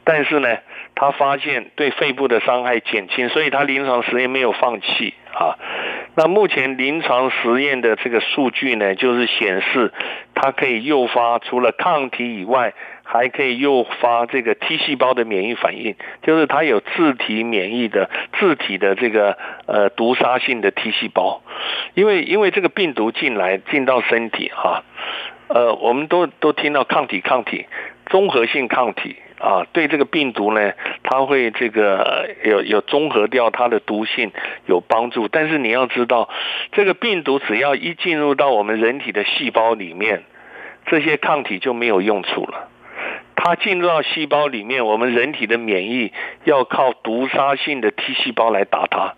[0.06, 0.58] 但是呢。
[1.00, 5.54] 他发现对肺部的伤害减轻，所以他临床实验没有放弃啊。
[6.16, 9.94] 那目前临床实验的这个数据呢，就是显示
[10.34, 12.74] 它可以诱发除了抗体以外，
[13.04, 19.38] 还可以诱发这个 T 细胞的免疫反应，就是它有自体免疫的自体的这个
[19.68, 21.44] 呃毒杀性的 T 细胞。
[21.94, 24.84] 因为因为这个病毒进来进到身体哈，
[25.50, 27.68] 呃，我们都都听到抗体抗体
[28.10, 29.16] 综合性抗体。
[29.40, 34.32] 啊，对这个病毒呢，它会这个有有综合掉它的毒性
[34.66, 35.28] 有帮助。
[35.28, 36.28] 但是你要知道，
[36.72, 40.24] 这个病毒只要一进入到我们人体的细胞里面，
[40.88, 42.70] 这些抗体就没有用处了。
[43.40, 46.12] 它进入到细胞里面，我们人体的免疫
[46.44, 49.14] 要靠毒杀性的 T 细胞来打它，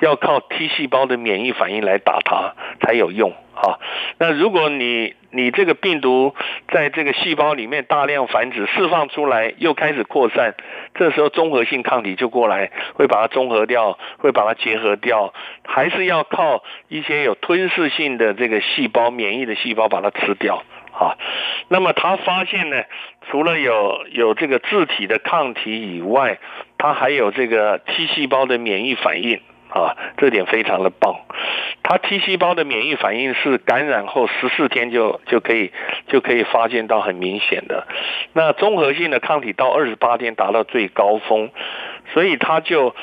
[0.00, 3.78] 要靠 T 细胞的免疫反应来打它才有用啊。
[4.18, 6.34] 那如果你你这个病毒
[6.72, 10.56] 在这个细胞里面大量繁殖，释放出来又开始扩散，
[10.94, 15.32] 这时候综合性抗体就过来，会把它综合掉，会把它结合掉，
[15.64, 21.16] 还是要靠一些有吞噬性的这个细胞、免疫的细胞把它吃掉啊。
[21.68, 22.82] 那么他发现呢，
[23.28, 26.38] 除了有有这个自体的抗体以外，
[26.78, 29.40] 它还有这个 T 细胞的免疫反应。
[29.72, 31.14] 啊，这点非常的棒。
[31.84, 35.70] 它 T 细胞的免疫反应是感染后十四天就就可以
[36.08, 37.86] 就可以发现到很明显的。
[38.32, 41.50] 那综合性的抗体到二十八天达到最高峰，
[42.12, 42.96] 所以它就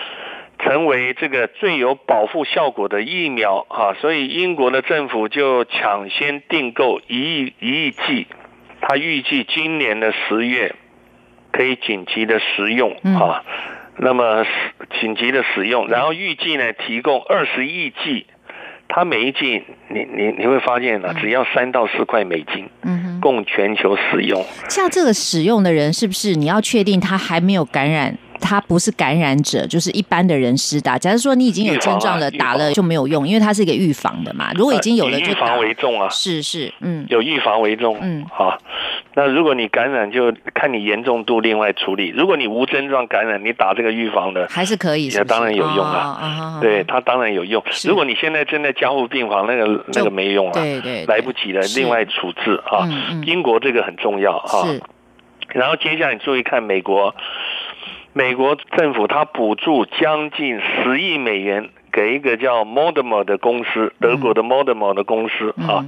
[0.60, 3.94] 成为这个最有保护效果的疫苗啊。
[4.02, 8.28] 所以英国的政府就抢先订购一亿一亿剂，
[8.88, 10.74] 它预计今年的十月
[11.52, 13.44] 可以紧急的使用啊。
[14.00, 14.46] 那么
[15.02, 18.28] 紧急的使用，然后预计呢提供二十亿剂，
[18.88, 24.46] 它每一剂你你你会发现呢，只要三到四块美金，嗯，供全球使用。
[24.70, 28.16] 像这个使用的人，是不是你要确定他还没有感染？
[28.40, 30.98] 他不是感染者，就是一般的人施打。
[30.98, 34.52] 假如说你已经有症状了，打了就没有用，因为它是一个预防的嘛。
[34.56, 36.08] 如果已经有了，就预防为重啊。
[36.10, 38.58] 是是，嗯，有预防为重，嗯，好。
[39.16, 42.10] 那如果你感染，就看你严重度，另外处理。
[42.10, 46.60] 如果你无症状感染，你打这个预防的还是可以，也当然有用啊。
[46.62, 47.64] 对，它当然有用。
[47.86, 52.88] 如果你现在正在加护病房，那个那个没用啊，对对，来不及了，另外处置啊。
[53.26, 54.68] 英国这个很重要啊。
[55.50, 57.16] 然后接下来你注意看美国。
[58.18, 65.86] 美国政府它补助将近十亿美元给一个叫 Moderna 的公司，德国的 Moderna 的公司啊，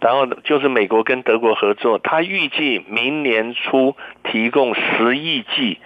[0.00, 5.80] 然后就是美国跟德国合作，它预计明年初提供十亿剂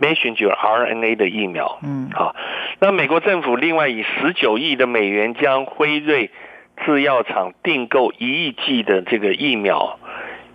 [0.00, 2.36] messenger RNA 的疫苗，嗯，好，
[2.78, 6.30] 那美国政府另外以十九亿的美元将辉瑞
[6.86, 9.98] 制药厂订购一亿剂的这个疫苗。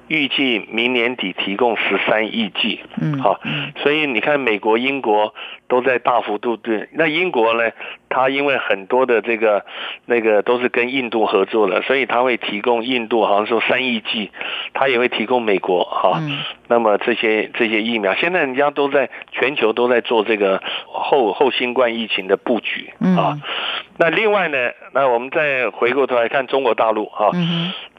[0.07, 3.39] 预计明年底提供十三亿剂，嗯，好，
[3.77, 5.33] 所以你看，美国、英国
[5.67, 6.87] 都在大幅度对。
[6.93, 7.71] 那英国呢？
[8.17, 9.63] 它因为很多的这个
[10.05, 14.31] 那个都是跟印度合作的，所以它会提供印度，好像说三亿剂，
[14.73, 16.19] 它也会提供美国，哈。
[16.67, 23.37] 那么这些这些疫苗，现在人家都在全球都在做这个后后新冠疫情的布局啊。
[23.99, 24.57] 那另外呢，
[24.93, 27.29] 那我们再回过头来看中国大陆啊，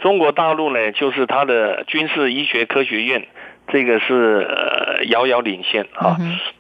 [0.00, 3.26] 中国大陆呢，就是它的军事医学科学院，
[3.68, 6.16] 这个是遥遥领先啊。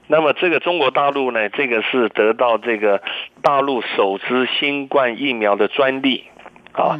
[0.06, 3.02] 那么这个中国大陆呢，这个是得到这个
[3.42, 6.24] 大陆首支新冠疫苗的专利
[6.72, 6.98] 啊。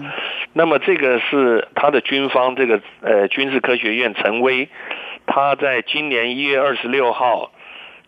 [0.53, 4.69] 那么这个是他的军方这个呃军事科学院陈威，
[5.27, 7.53] 他在今年一月二十六号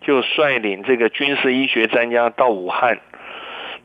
[0.03, 2.99] 就率领这个军事医学专家到武汉。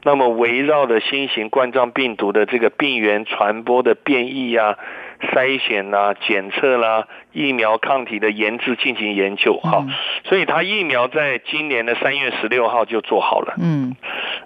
[0.04, 4.78] 那么围绕着新型冠状病毒的这个病原传播的变异啊、
[5.22, 9.86] 筛选啦、检测啦、疫苗抗体的研制进行研究，哈，
[10.24, 13.96] 所以它疫苗在今年的三月十六号就做好了，嗯，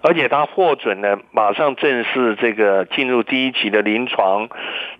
[0.01, 4.49] 而且它获准呢，马上正式这个进入第一期的临床，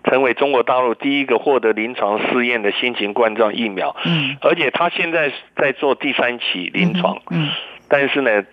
[0.04, 7.48] 成为中国大陆第一个获得临床试验的新型冠状疫苗，嗯，而且它现在在做第三期临床，嗯，
[7.88, 8.44] 但是呢。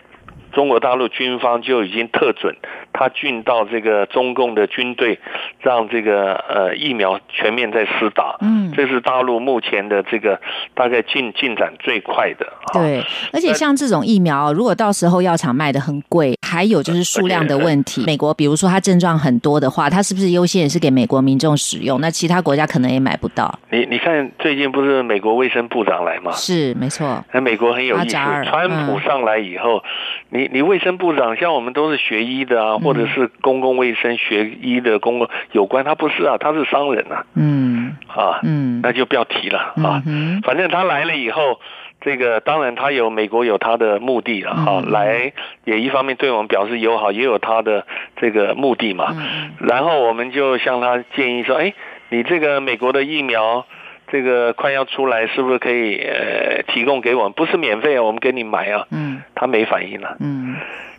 [0.57, 2.55] 中国大陆军方就已经特准，
[2.91, 5.19] 他进到这个中共的军队，
[5.59, 10.39] 让这个呃疫苗全面在施打，嗯，这是大陆目前的这个
[10.75, 12.45] 大概进进展最快的。
[12.71, 13.03] 对，
[13.33, 18.03] 而且像这种疫苗，如果到时候药厂卖的很贵，还有就是数量的问题。
[18.05, 21.99] 美国比如说它症状很多的话，它是不是优先也是给美国民众使用？
[21.99, 23.57] 那其他国家可能也买不到。
[23.71, 26.31] 你你看最近不是美国卫生部长来吗？
[26.33, 27.25] 是没错。
[27.33, 28.15] 那美国很有意思，
[28.45, 29.83] 川普上来以后，
[30.29, 37.25] 你你卫生部长像我们都是学医的啊，或者是公共卫生学医的公共有关，他不是啊，他是商人啊。
[37.33, 37.95] 嗯。
[38.07, 38.39] 啊。
[38.43, 38.66] 嗯。
[38.83, 40.03] 那就不要提了啊。
[40.05, 40.41] 嗯。
[40.41, 41.59] 反正他来了以后。
[41.99, 45.33] 这个当然，他有美国有他的目的了哈，来
[45.65, 47.87] 也一方面对我们表示友好，也有他的
[48.21, 49.15] 这个目的嘛。
[49.59, 51.73] 然后我们就向他建议说：“哎，
[52.09, 53.65] 你这个美国的疫苗，
[54.09, 57.33] 这个快要出来，是不是可以呃提供给我们？
[57.33, 60.17] 不是免费啊，我们给你买啊。”嗯，他没反应了。
[60.19, 60.55] 嗯，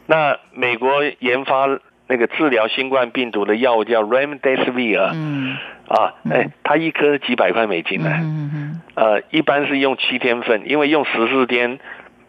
[0.07, 1.69] 那美国研发
[2.09, 5.11] 那个治疗新冠病毒的药物叫 Remdesivir。
[5.15, 5.57] 嗯。
[5.89, 8.11] 啊，哎，它一颗几百块美金呢？
[8.21, 11.79] 嗯嗯呃，一般是用七天份，因为用十四天，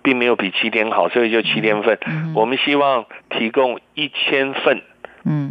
[0.01, 1.97] 并没有比七天好，所以就七天份。
[2.35, 4.81] 我们希望提供一千份，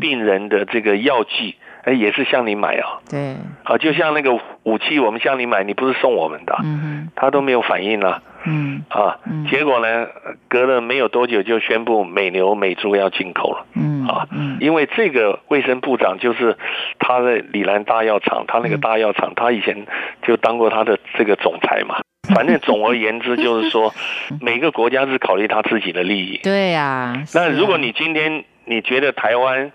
[0.01, 3.01] 病人的这个药剂，哎，也是向你买啊。
[3.11, 3.37] 对。
[3.65, 4.33] 好，就像那个
[4.63, 6.57] 武器，我们向你买，你不是送我们的。
[6.63, 7.11] 嗯哼。
[7.17, 8.23] 他都没有反应了。
[8.47, 8.85] 嗯。
[8.89, 9.19] 啊，
[9.51, 10.07] 结果呢，
[10.49, 13.67] 隔了没有多久就宣布美牛美猪要进口了。
[13.75, 13.98] 嗯。
[14.09, 14.27] 啊，
[14.61, 16.57] 因为这个卫生部长就是
[16.99, 19.87] 他的里兰大药厂，他那个大药厂，他以前
[20.23, 21.97] 就当过他的这个总裁嘛。
[22.35, 23.95] 反正总而言之，就是说
[24.43, 26.41] 每个国家是考虑他自己的利益。
[26.43, 27.23] 对呀。
[27.35, 29.73] 那如果你今天你觉得台湾，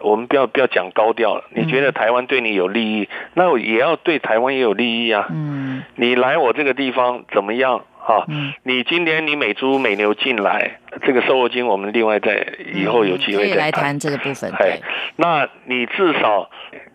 [0.00, 5.28] 我们不要不要讲高调了，你觉得台湾对你有利益，那也要对台湾也有利益啊。
[5.30, 5.82] 嗯。
[5.96, 7.84] 你来我这个地方怎么样？
[8.08, 8.24] 啊，
[8.62, 14.50] 你今年你美猪美牛进来，这个售后金我们另外在以后有机会再来谈这个部分。
[14.58, 14.80] 哎，
[15.16, 16.48] 那你至少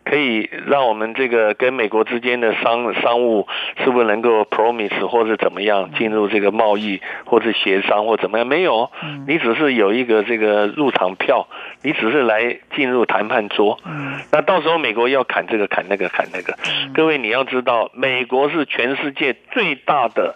[0.04, 3.48] 可以让我们这个跟美国之间的商商务
[3.84, 8.48] 是不是能够 promise 或者怎么样进入这个贸易或者协商或怎么样？
[8.48, 8.90] 没有，
[9.28, 11.48] 你只是有一个这个入场票，
[11.84, 13.78] 你只是来进入谈判桌。
[13.86, 16.58] 嗯，那到时候美国要砍这个砍那个砍那个，
[16.96, 20.36] 各位你要知道，美国是全世界最大的。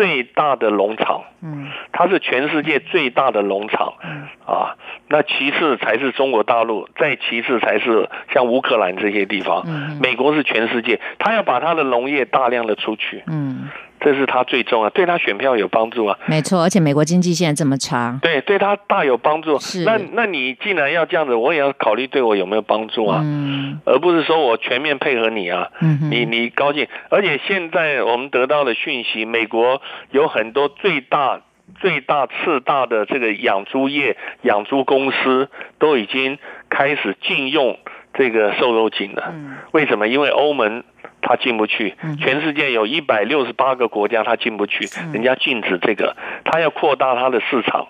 [0.00, 4.28] 最大的农场，嗯，它是全世界最大的农场，嗯。
[4.46, 4.74] 啊，
[5.08, 13.68] 那其次才是中国大陆，再其次才是像乌克兰这些地方，嗯，美国是全世界，它要把它的农业大量的出去，嗯。
[14.00, 16.18] 这是他最重要，对他选票有帮助啊。
[16.26, 19.58] 没错，而且美国经济现在这么差，对，对他大有帮助。
[19.58, 25.68] 是，那那你既然要这样子，我也要考虑对我有没有帮助啊，嗯，而不是说我全面配合你啊。
[25.80, 31.42] 嗯，你你高兴，而且现在我们得到的讯息，美国有很多最大、
[31.80, 36.38] 最大、次大的这个养猪业、养猪公司都已经
[36.70, 37.78] 开始禁用
[38.14, 39.30] 这个瘦肉精了。
[39.34, 40.08] 嗯，为什么？
[40.08, 40.84] 因为欧盟。
[41.22, 47.88] 他进不去，全世界有一百六十八个国家，他进不去，人家禁止这个，他要扩大他的市场，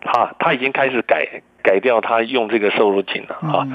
[0.00, 1.42] 他他已经开始改。
[1.62, 3.66] 改掉他用这个瘦肉精了啊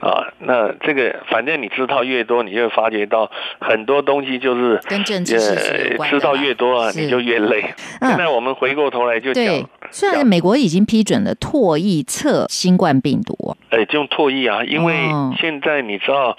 [0.00, 0.26] 啊！
[0.40, 3.30] 那这个反正你知道越多，你就发觉到
[3.60, 7.74] 很多东西就是跟政治知道越多啊，你就越累。
[8.00, 9.44] 现在我们回过头来就讲，
[9.90, 14.94] 虽然美国已经批准了唾液测新冠病毒，哎，就用唾液啊，因为
[15.38, 16.36] 现在你知道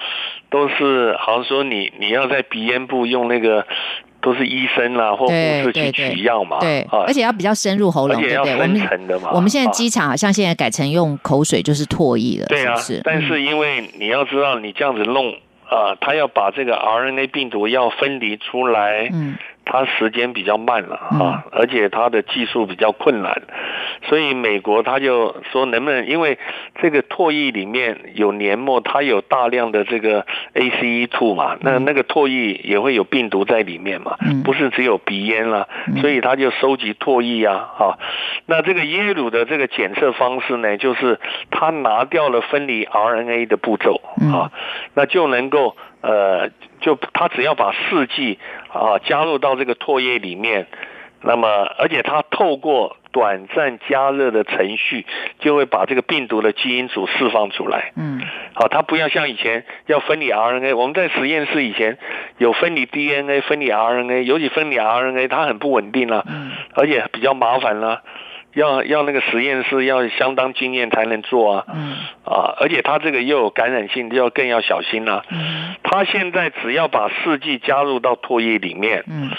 [0.50, 3.66] 都是好像说你你要在鼻咽部用那个。
[4.22, 8.54] 都是医生啦或护士去取药嘛，对，而且要比较深入喉咙，对不对？
[8.54, 9.32] 我们的嘛。
[9.34, 12.76] 我们现在机场好像现在改成用口水，就是唾液了，对啊。
[13.04, 15.32] 但是因为你要知道，你这样子弄
[15.68, 19.36] 啊，他要把这个 RNA 病毒要分离出来，嗯。
[19.72, 23.44] 它时间比较慢了啊，而且它的技术比较困难，
[24.08, 26.40] 所以美国他就说能不能，因为
[26.82, 35.70] 这个唾液里面有黏膜，它有大量的这个 ACE2 嘛，那那个唾液也会有病毒在里面嘛，不是只有鼻咽了，
[36.02, 38.00] 所以他就收集唾液啊，哈，
[38.48, 41.20] 那这个耶鲁的这个检测方式呢，就是
[41.52, 44.02] 他拿掉了分离 RNA 的步骤
[44.34, 44.50] 啊，
[44.96, 45.78] 那就能够。
[46.02, 46.50] 呃，
[46.82, 48.40] 就他只要把试剂
[48.72, 50.68] 啊加入到这个唾液里面，
[51.22, 55.06] 那么而且他透过短暂加热的程序，
[55.40, 57.92] 就会把这个病毒的基因组释放出来。
[57.98, 58.22] 嗯，
[58.54, 61.98] 好，他不要像以前要分离 RNA，我们在实验室以前
[62.38, 68.04] 有分离 DNA、分离 RNA，尤其分离 RNA，它很不稳定啊，嗯，而且比较麻烦了。
[68.54, 71.91] 要要那个实验室要相当经验才能做啊，嗯，
[72.26, 75.24] 啊，而且它这个又有感染性，就要更要小心了。
[75.30, 79.30] 嗯，他现在只要把试剂加入到唾液里面，嗯，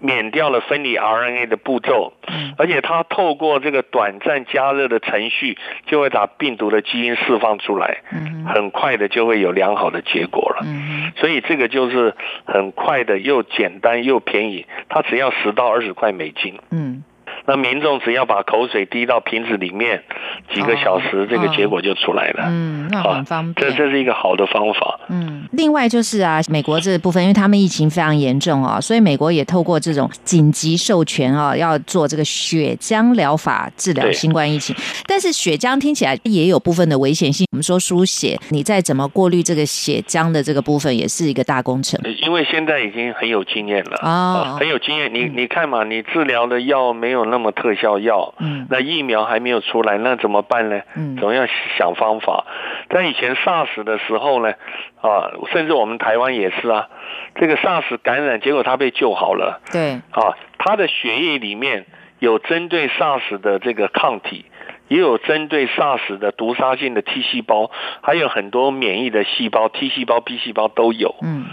[0.00, 2.14] 免掉了分离 RNA 的步骤，
[2.56, 8.02] 而且它透过这个短暂加热的程序，就会把病毒的基因释放出来，
[8.46, 10.64] 很快的就会有良好的结果了。
[11.16, 12.14] 所以这个就是
[12.46, 16.58] 很快的，又简单又便宜，它只要十到二十块美金。
[16.70, 17.02] 嗯。
[17.48, 20.02] 那民众只要把口水滴到瓶子里面，
[20.54, 22.44] 几个小时，这个结果就出来了。
[22.46, 23.70] 嗯，那很方便。
[23.70, 25.00] 这这是一个好的方法。
[25.08, 34.76] 嗯，另外就是啊，美国这部分，因为他们疫情非常严重啊，所以美国也透过这种紧急授权啊，要做这个血浆疗法治疗新冠疫情。
[35.06, 37.46] 但是血浆听起来也有部分的危险性。
[37.52, 41.98] 我们说输血，你再怎么过滤这个血浆的这个部分，也是一个大工程。
[42.20, 45.14] 因为现在已经很有经验了啊，很有经验。
[45.14, 47.37] 你你看嘛，你治疗的药没有那。
[47.38, 50.82] 那么特效药，嗯，那疫苗还没有出来，那怎么办呢？
[50.96, 52.44] 嗯，总要想方法。
[52.90, 54.54] 在以前 SARS 的时候呢，
[55.00, 56.88] 啊，甚至我们台湾也是啊，
[57.36, 59.60] 这个 SARS 感染，结果他被救好了。
[59.72, 61.86] 对，啊，他的血液里面
[62.18, 64.46] 有针对 SARS 的这个抗体，
[64.88, 67.70] 也有针对 SARS 的毒杀性的 T 细胞，
[68.02, 71.14] 还有很多免疫的细胞，T 细胞、B 细胞都有。
[71.22, 71.46] 嗯，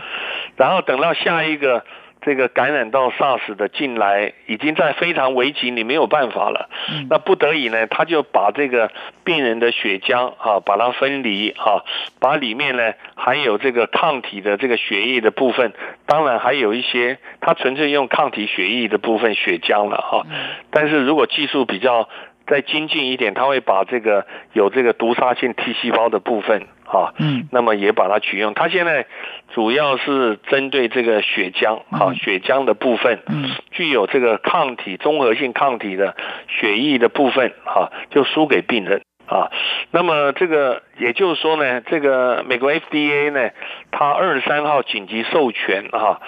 [0.58, 1.86] 然后等到下一个。
[2.26, 6.70] 这个感染到 SARS 的进来，已经在非常危急，你没有办法了。
[7.10, 8.90] 那不得已呢，他就把这个
[9.24, 11.86] 病人的血浆啊，把它分离啊，
[12.20, 15.74] 把里面呢含有这个抗体的这个血液的部分，
[16.08, 20.26] 当然还有一些他纯粹用抗体血液的部分血浆了哈。
[20.72, 22.10] 但是如果技术比较
[22.48, 26.68] 再精进一点，他会把这个有这个毒杀性 T 细胞的部分。
[26.86, 28.54] 啊，嗯，那么也把它取用。
[28.54, 29.08] 它现在
[29.56, 36.16] 主要是针对这个血浆，啊，血浆的部分，嗯，具有这个抗体、综合性抗体的
[36.48, 39.02] 血液的部分，哈，就输给病人。
[39.28, 39.50] 啊，
[39.90, 43.50] 那么这个也就是说呢，这个美国 FDA 呢，
[43.90, 46.22] 它二十三号紧急授权啊，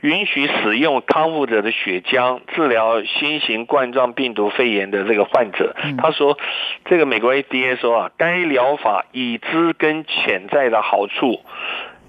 [0.00, 5.74] 允许使用康复者的血浆治疗新型冠状病毒肺炎的这个患者。
[5.98, 6.38] 他说，
[6.84, 11.40] 这个美国 FDA 说啊，该疗法已知跟潜在的好处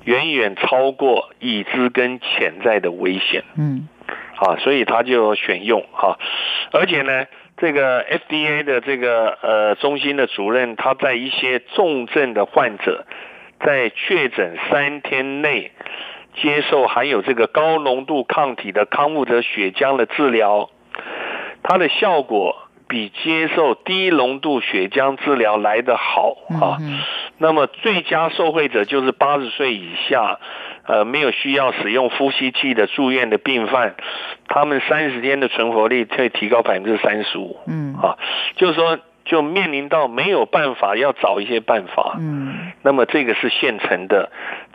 [0.03, 3.43] 远远超过已知跟潜在的危险。
[3.57, 3.89] 嗯，
[4.35, 6.19] 啊，所以他就选用哈，
[6.71, 7.25] 而且呢。
[7.57, 13.05] 这个 FDA 的这个呃中心的主任，他在一些重症的患者
[13.65, 15.71] 在确诊三天内
[16.35, 20.69] 接受含有这个高浓度抗体的康复者血浆的治疗，
[21.63, 26.77] 它的效果比接受低浓度血浆治疗来得好啊。
[27.37, 30.39] 那么最佳受惠者就是八十岁以下。
[30.87, 33.95] 呃，没有需要使用呼吸器的住院的病犯，
[34.47, 37.57] 他们三十天的存活率会提高百分之三十五。
[37.65, 38.19] 嗯，啊，
[38.55, 42.17] 就是说，就面临到没有办法，要找一些办法。
[42.19, 44.29] 嗯，那么这个是现成的。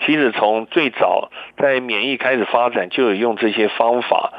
[0.05, 4.33] 其实从最早在免疫开始发展，就有用这些方法。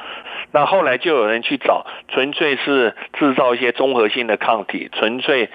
[0.51, 5.49] 那后来就有人去找，纯粹是制造一些综合性的抗体，纯粹。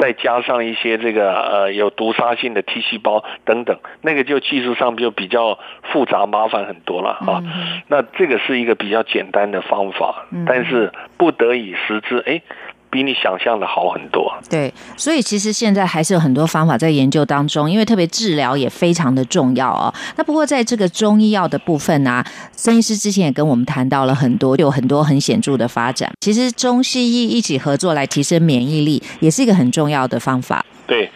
[0.00, 5.58] 再加上一些这个呃有毒杀性的 T 细胞等等，那个就技术上就比较
[5.90, 7.42] 复杂麻烦很多了啊。
[7.88, 12.42] 那这个是一个比较简单的方法，但是不得已时之，哎。
[12.90, 14.32] 比你想象的好很多。
[14.48, 19.92] 对，所以其实现在还是有很多方法在研究当中，因为特别治疗也非常的重要哦。
[20.16, 26.10] 那不过在这个中医药的部分呢，孙医师之前也跟我们谈到了很多，有很多很显著的发展。
[26.20, 30.64] 其实中西医一起合作来提升免疫力，也是一个很重要的方法。
[30.86, 31.10] 对，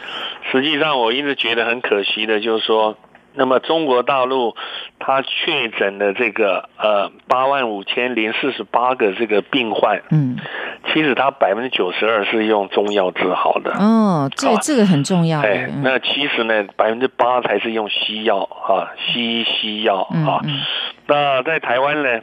[0.51, 2.97] 实际上我一直觉得很可惜的，就是说。
[3.35, 4.55] 那么中国大陆，
[4.99, 10.37] 他确诊的这个呃八万五千零四十八个这个病患，嗯，
[10.93, 13.73] 其实他百分之九十二是用中药治好的。
[13.73, 15.41] 哦，这这个很重要。
[15.41, 20.41] 哎，那其实呢，百分之八才是用西药啊，西医西药啊。
[21.07, 22.21] 那在台湾呢，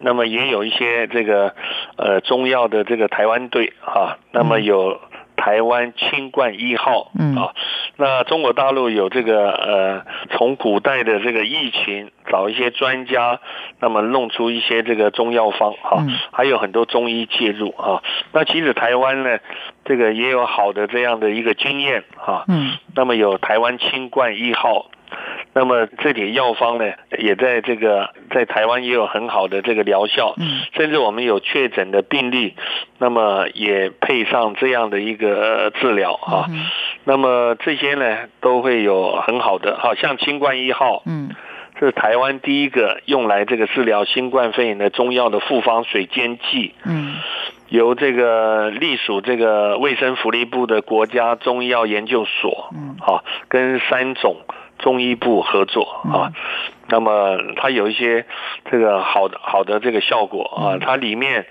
[0.00, 1.54] 那么也有一些这个
[1.96, 5.00] 呃中药的这个台湾队啊，那么有。
[5.36, 7.52] 台湾清冠一号啊，
[7.96, 13.40] 那中国大陆有这个呃，从古代的这个疫情找一些专家，
[13.80, 18.02] 那么弄出一些这个中药方哈，还有很多中医介入啊。
[18.32, 19.38] 那其实台湾呢，
[19.84, 22.44] 这个也有好的这样的一个经验啊。
[22.48, 24.90] 嗯，那么有台湾清冠一号。
[25.54, 30.34] 那么这点药方呢，也在这个在台湾也有很好的这个疗效，
[30.74, 32.54] 甚至我们有确诊的病例，
[32.98, 36.46] 那么也配上这样的一个治疗啊。
[37.04, 41.28] 那么这些呢，都会有很好的，好像清冠一号，嗯，
[41.78, 47.16] 是台湾第一个用来这个治疗新冠肺炎的中药的复方水煎剂，嗯，
[47.68, 54.36] 由这个隶属这个卫生福利部的国家中医药研究所，嗯，好，跟三种。
[54.82, 56.32] 中医部合作啊。
[56.88, 58.26] 那么它有一些
[58.70, 61.46] 这个好的好的这个效果啊，它里面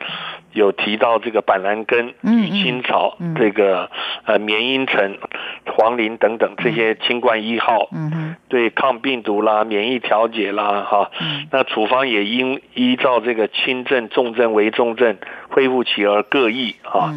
[0.54, 3.90] 有提到这个板蓝根、与青草、这个
[4.26, 5.18] 呃棉茵陈、
[5.66, 11.12] 黄连等等这些清冠一号，嗯对抗病毒啦、免疫调节啦，哈，
[11.52, 15.18] 那处方也应依照这个轻症、重症、危重症
[15.50, 17.14] 恢复期而各异啊。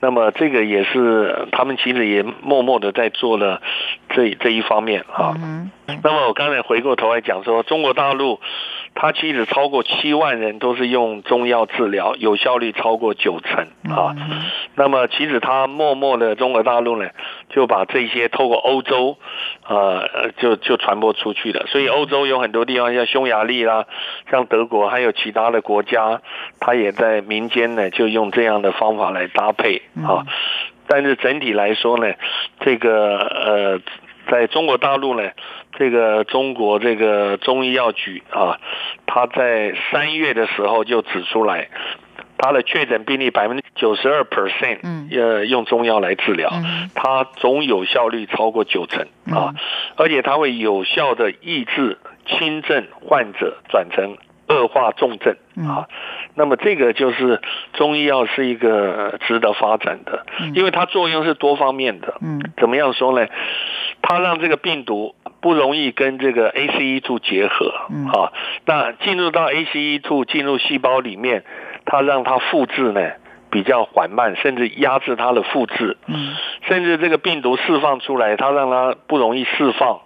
[0.00, 3.60] 那么这个也是他们其实也默默的在做了
[4.08, 5.34] 这这一方面啊。
[6.02, 8.40] 那么我刚才回过头来讲说，中国大陆，
[8.94, 14.14] 它其实超过七万人都是用中药治疗，有效率超过九成啊。
[14.74, 17.08] 那么其实它默默的中国大陆呢，
[17.48, 19.16] 就把这些透过欧洲，
[19.66, 21.66] 呃，就就传播出去了。
[21.68, 23.86] 所以欧洲有很多地方，像匈牙利啦，
[24.30, 26.20] 像德国，还有其他的国家，
[26.58, 30.26] 它也在民间呢，就用这样的方法来搭配啊。
[30.86, 32.12] 但是整体来说呢，
[32.60, 33.80] 这个呃。
[34.30, 35.30] 在中国大陆呢，
[35.76, 38.60] 这个中国这个中医药局啊，
[39.06, 41.68] 他在三月的时候就指出来，
[42.38, 44.78] 他的确诊病例百分之九十二 percent，
[45.10, 46.50] 呃，用中药来治疗，
[46.94, 49.54] 它总有效率超过九成啊，
[49.96, 54.16] 而且它会有效的抑制轻症患者转成
[54.50, 55.36] 恶化重症
[55.66, 55.86] 啊。
[56.34, 57.40] 那么这个就是
[57.72, 62.14] 中医药是一个值得发展的，因为它作用是多方面的。
[62.20, 63.26] 嗯，怎么样说呢？
[64.02, 67.74] 它让这个病毒不容易跟这个 ACE2 结合，
[68.12, 68.32] 啊，
[68.64, 71.44] 那进入到 ACE2 进入细胞里面，
[71.84, 73.00] 它让它复制呢
[73.50, 76.36] 比较缓慢，甚至压制它的复制，嗯，
[76.68, 80.00] 甚至这个病毒释放出来，它让它不容易释放，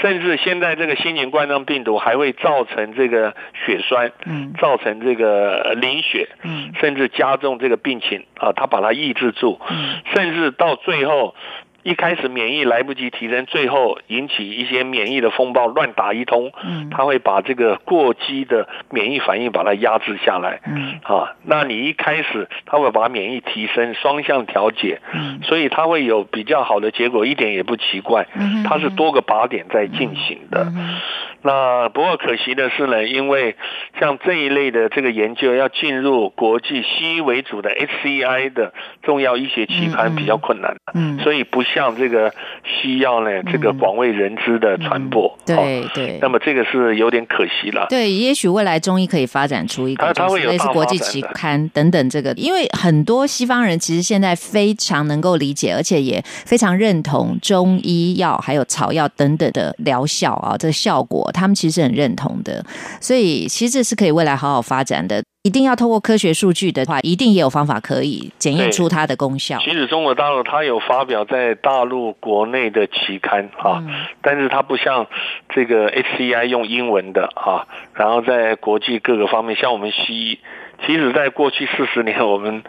[0.00, 3.34] 甚至现在这个新型冠状病毒还会造成这个
[3.66, 11.34] 血栓，嗯，造成这个凝血，嗯，甚至加重这个病情啊，它把它抑制住，嗯，甚至到最后。
[11.86, 30.66] 一开始免疫来不及提升，最后引起一些免疫的风暴，乱打一通，嗯，他会把这个过激的免疫反应把它压制下来，嗯，啊，那你一开始他会把免疫提升，双向调节，嗯，所以它会有比较好的结果，一点也不奇怪，嗯，它是多个靶点在进行的。
[31.42, 33.54] 那不过可惜的是呢，因为
[34.00, 38.74] 像这一类的这个研究要进入国际西医为主的 SCI 的
[39.04, 41.62] 重要医学期刊比较困难，嗯，所以不。
[41.76, 42.32] 像这个
[42.64, 47.86] 西药呢，这个广为人知的传播，对对，那么这个是有点可惜了。
[47.90, 50.10] 对，也许未来中医可以发展出一个
[50.46, 62.64] 类似国际期刊等等，这个因为很多西方人其实现在非常能够理解，而且也非常认同中医药还有草药等等的疗效啊，这个效果他们其实很认同的，
[63.02, 65.22] 所以其实这是可以未来好好发展的。
[65.46, 69.60] 一定要透过科学数据的话，一定也有方法可以检验出它的功效。
[69.60, 73.80] 其实中国大陆它有发表在大陆国内的期刊啊，
[74.22, 75.06] 但是它不像
[75.50, 80.38] 这个 HCI 用英文的啊，然后在国际各个方面，像我们西医。
[80.84, 82.62] 其实，在过去四十年，我们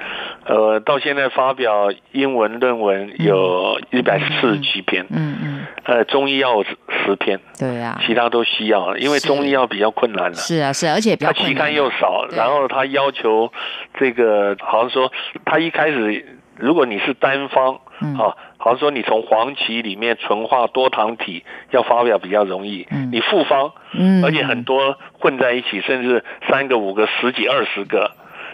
[0.45, 13.51] 呃到现在发表英文论文有一百四十七篇，嗯嗯，呃，中医药十篇，对呀，其他都西药，因为中医药比较困难了，是啊是，而且它期刊又少，然后他要求
[13.99, 15.11] 这个好像说，
[15.45, 17.79] 他一开始如果你是单方
[18.19, 18.35] 啊。
[18.57, 23.71] 好像说你从黄芪里面纯化多糖体要发表比较容易，你复方，
[24.23, 28.11] 而且很多混在一起，甚至三个、五个、十几、二十个，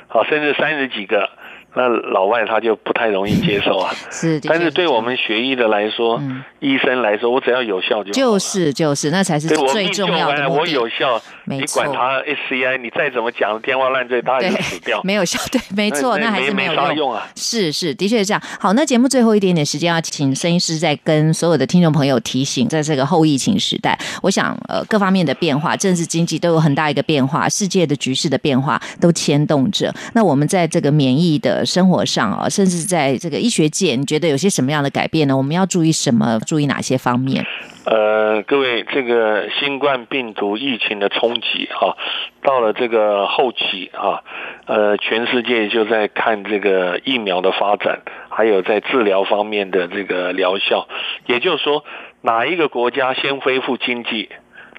[0.07, 1.29] 好，甚至三十几个。
[1.76, 6.21] 那老外他就不太容易接受啊， 是，但是对我们学医的来说，
[6.59, 17.28] 医生来说，我只要有效就就是就是那才是最重要的我有效，你管他 SCI，你再怎么讲天花乱坠，他也死掉，没有效，对，没错，那还是没有用啊。
[17.36, 18.41] 是是，的确是这样。
[18.59, 29.91] 好，那节目最后一点点时间，要请声音师再跟所有的听众朋友提醒，在这个后疫情时代，我想呃各方面的变化，政治经济都有很大一个变化，世界的局势的变化都牵动着。
[30.13, 31.62] 那我们在这个免疫的。
[31.66, 35.36] 生活上啊，甚至在这个医学界，你觉得有些什么样的改变呢？
[35.36, 36.39] 我们要注意什么？
[36.45, 37.45] 注意哪些方面？
[37.86, 41.97] 呃，各位，这个新冠病毒疫情的冲击哈，
[42.41, 44.24] 到了这个后期啊，
[44.66, 47.99] 呃，全世界就在看这个疫苗的发展，
[48.30, 50.88] 还有在治疗方面的这个疗效。
[51.26, 51.84] 也就是说，
[52.22, 54.30] 哪一个国家先恢复经济？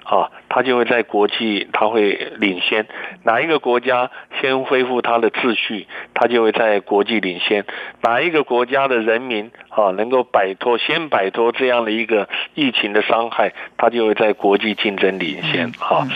[0.03, 2.87] 啊，他就会在国际，他会领先。
[3.23, 7.65] 哪一个国家先恢复他的秩序，他就会在国际领先。
[8.01, 15.73] 哪一个国家的人民啊，能够摆脱先摆脱这样的一个疫情的伤害，他就会在国际竞争领先。
[15.77, 16.07] 啊，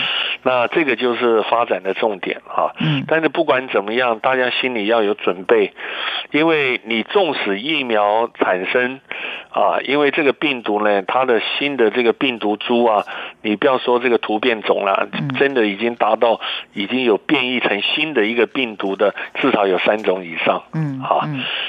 [0.43, 2.73] 那这个就是发展的重点哈。
[2.79, 3.03] 嗯。
[3.09, 5.73] 但是不管怎么样，大家心里要有准备，
[6.31, 9.01] 因为你纵使疫苗产生
[9.51, 13.03] 啊，因为这个病毒呢，它的新的这个病毒株啊，
[13.41, 15.09] 你不要说这个突变种了，
[15.39, 16.39] 真的已经达到
[16.75, 20.61] 已经有变异成新的一个病毒的，至少有三种以上。
[20.75, 20.99] 嗯。
[20.99, 21.27] 好。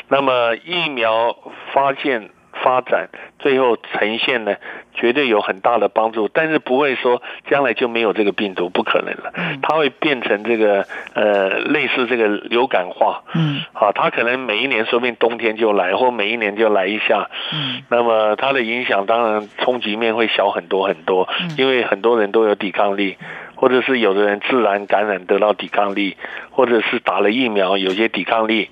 [0.08, 1.34] 那么疫苗
[1.72, 2.28] 发现。
[2.52, 4.56] 发展最后呈现呢，
[4.94, 9.32] 绝对有很大的帮助，但是不会说将来就没有这个病毒，不可能了。
[9.62, 13.22] 它会变成这个呃类似这个流感化。
[13.34, 17.30] 嗯，好，它可能每一年说不定冬天就来，或每一年就来一下。
[17.52, 23.16] 嗯，那么它的影响当然冲击面会小很多很多，因为很多人都有抵抗力。
[23.60, 26.16] 或者是有的人自然感染得到抵抗力，
[26.60, 28.68] 或者是打了疫苗有些抵抗力，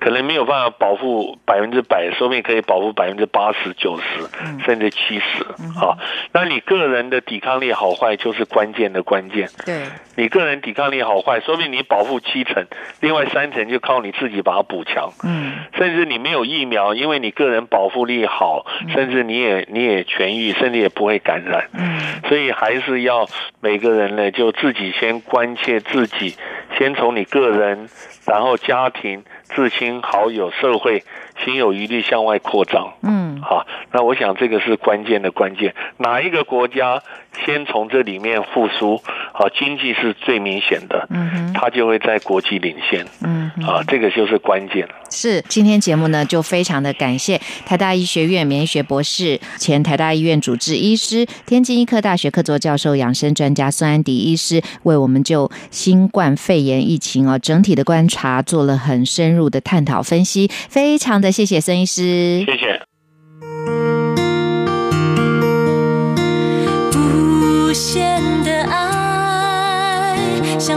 [0.00, 5.44] 可能没有办法保护百分之百，说不定可以保护百分之八十九十，甚至七十。
[5.78, 5.98] 好，
[6.32, 9.50] 那你个人的抵抗力好坏就是关键的关键。
[9.66, 9.82] 对，
[10.16, 12.66] 你个人抵抗力好坏，说明你保护七成，
[13.00, 15.10] 另外三成就靠你自己把它补强。
[15.22, 18.64] 嗯，甚至你没有疫苗，因为你个人保护力好，
[18.94, 21.68] 甚至你也你也痊愈，甚至也不会感染。
[21.74, 23.28] 嗯，所以还是要
[23.60, 24.30] 每个人呢。
[24.30, 26.36] 就自己先关切自己，
[26.76, 27.88] 先从你个人，
[28.26, 31.04] 然后家庭、至亲好友、社会，
[31.44, 32.92] 心有余力向外扩张。
[33.02, 35.72] 嗯，好，那我想这个是关键的关键。
[35.98, 37.00] 哪一个国家
[37.44, 39.00] 先从这里面复苏，
[39.32, 43.06] 好，经济是最明显的，嗯哼，它就会在国际领先。
[43.22, 44.88] 嗯，啊，这个就是关键。
[45.10, 62.95] 是，今天节目呢，就非常的感谢台大医学院免疫学博士、前台大医院主治医师、天津医科大学客座教授、养生专家孙安迪医师，为我们就新冠肺炎疫情哦整体的观察做了很深入的探讨分析，非常的谢谢孙医师，谢谢。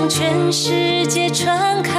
[0.10, 1.93] 全世界传开。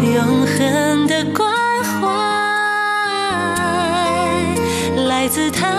[0.00, 1.52] 永恒的关
[1.84, 2.06] 怀，
[5.08, 5.69] 来自他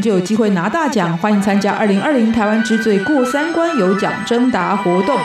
[0.00, 5.18] 就有机会拿大奖，欢迎参加二零二零台湾之最过三关有奖征答活动。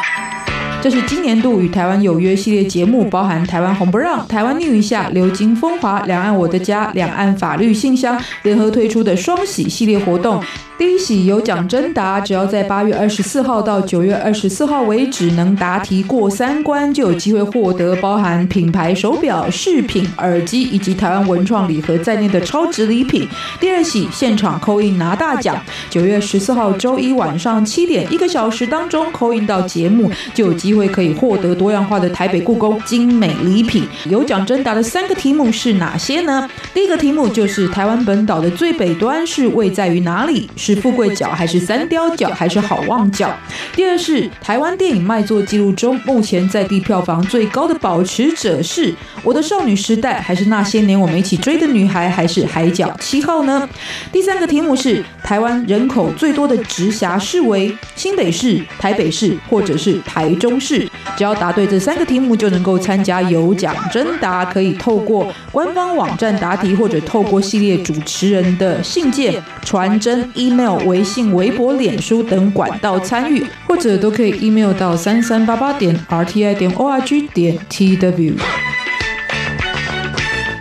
[0.80, 10.42] 这是今年度与台湾有约系列节目，包含台湾红不让、台湾逆雨下、流金风华、两岸我的家、两岸法律信箱联合推出的双喜系列活动。
[10.78, 23.28] 第一喜有奖征答，只要在八月二十四号到九月二十四号为止，能答题过三关，就有机会获得包含品牌手表、饰品、耳机以及台湾文创礼盒在内的超值礼品。
[23.60, 25.60] 第二喜现场扣印拿大奖，
[25.90, 33.88] 九月十四号周一晚上七点一个小时当中扣印到节目，就有机机会可以获得多样化的台北故宫精美礼品。
[34.10, 36.50] 有奖征答的三个题目是哪些呢？
[36.74, 40.50] 第一个题目就是台湾本岛的最北端是位在于哪里？
[40.58, 43.34] 是富贵角还是三雕角还是好望角？
[43.78, 48.94] 第二是台湾电影卖座记录中目前在地票房最高的保持者是
[49.24, 53.70] 我的少女时代还是那些年我们一起追的女孩还是海角七号呢？
[54.12, 60.90] 第三个题目是台湾人口最多的直辖市为新北市、台北市或者是台中是？
[61.16, 70.58] 只要答对这三个题目就能够参加有奖征答，可以透过官方网站答题或者透过系列主持人的信件传真 email。
[70.58, 78.34] email、微信、微博、脸书等管道参与，或者都可以 email 到三三八八点 rti 点 org 点 tw。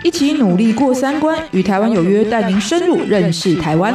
[0.03, 3.95] 一起努力过三关，与台湾有约，带您深入认识台湾。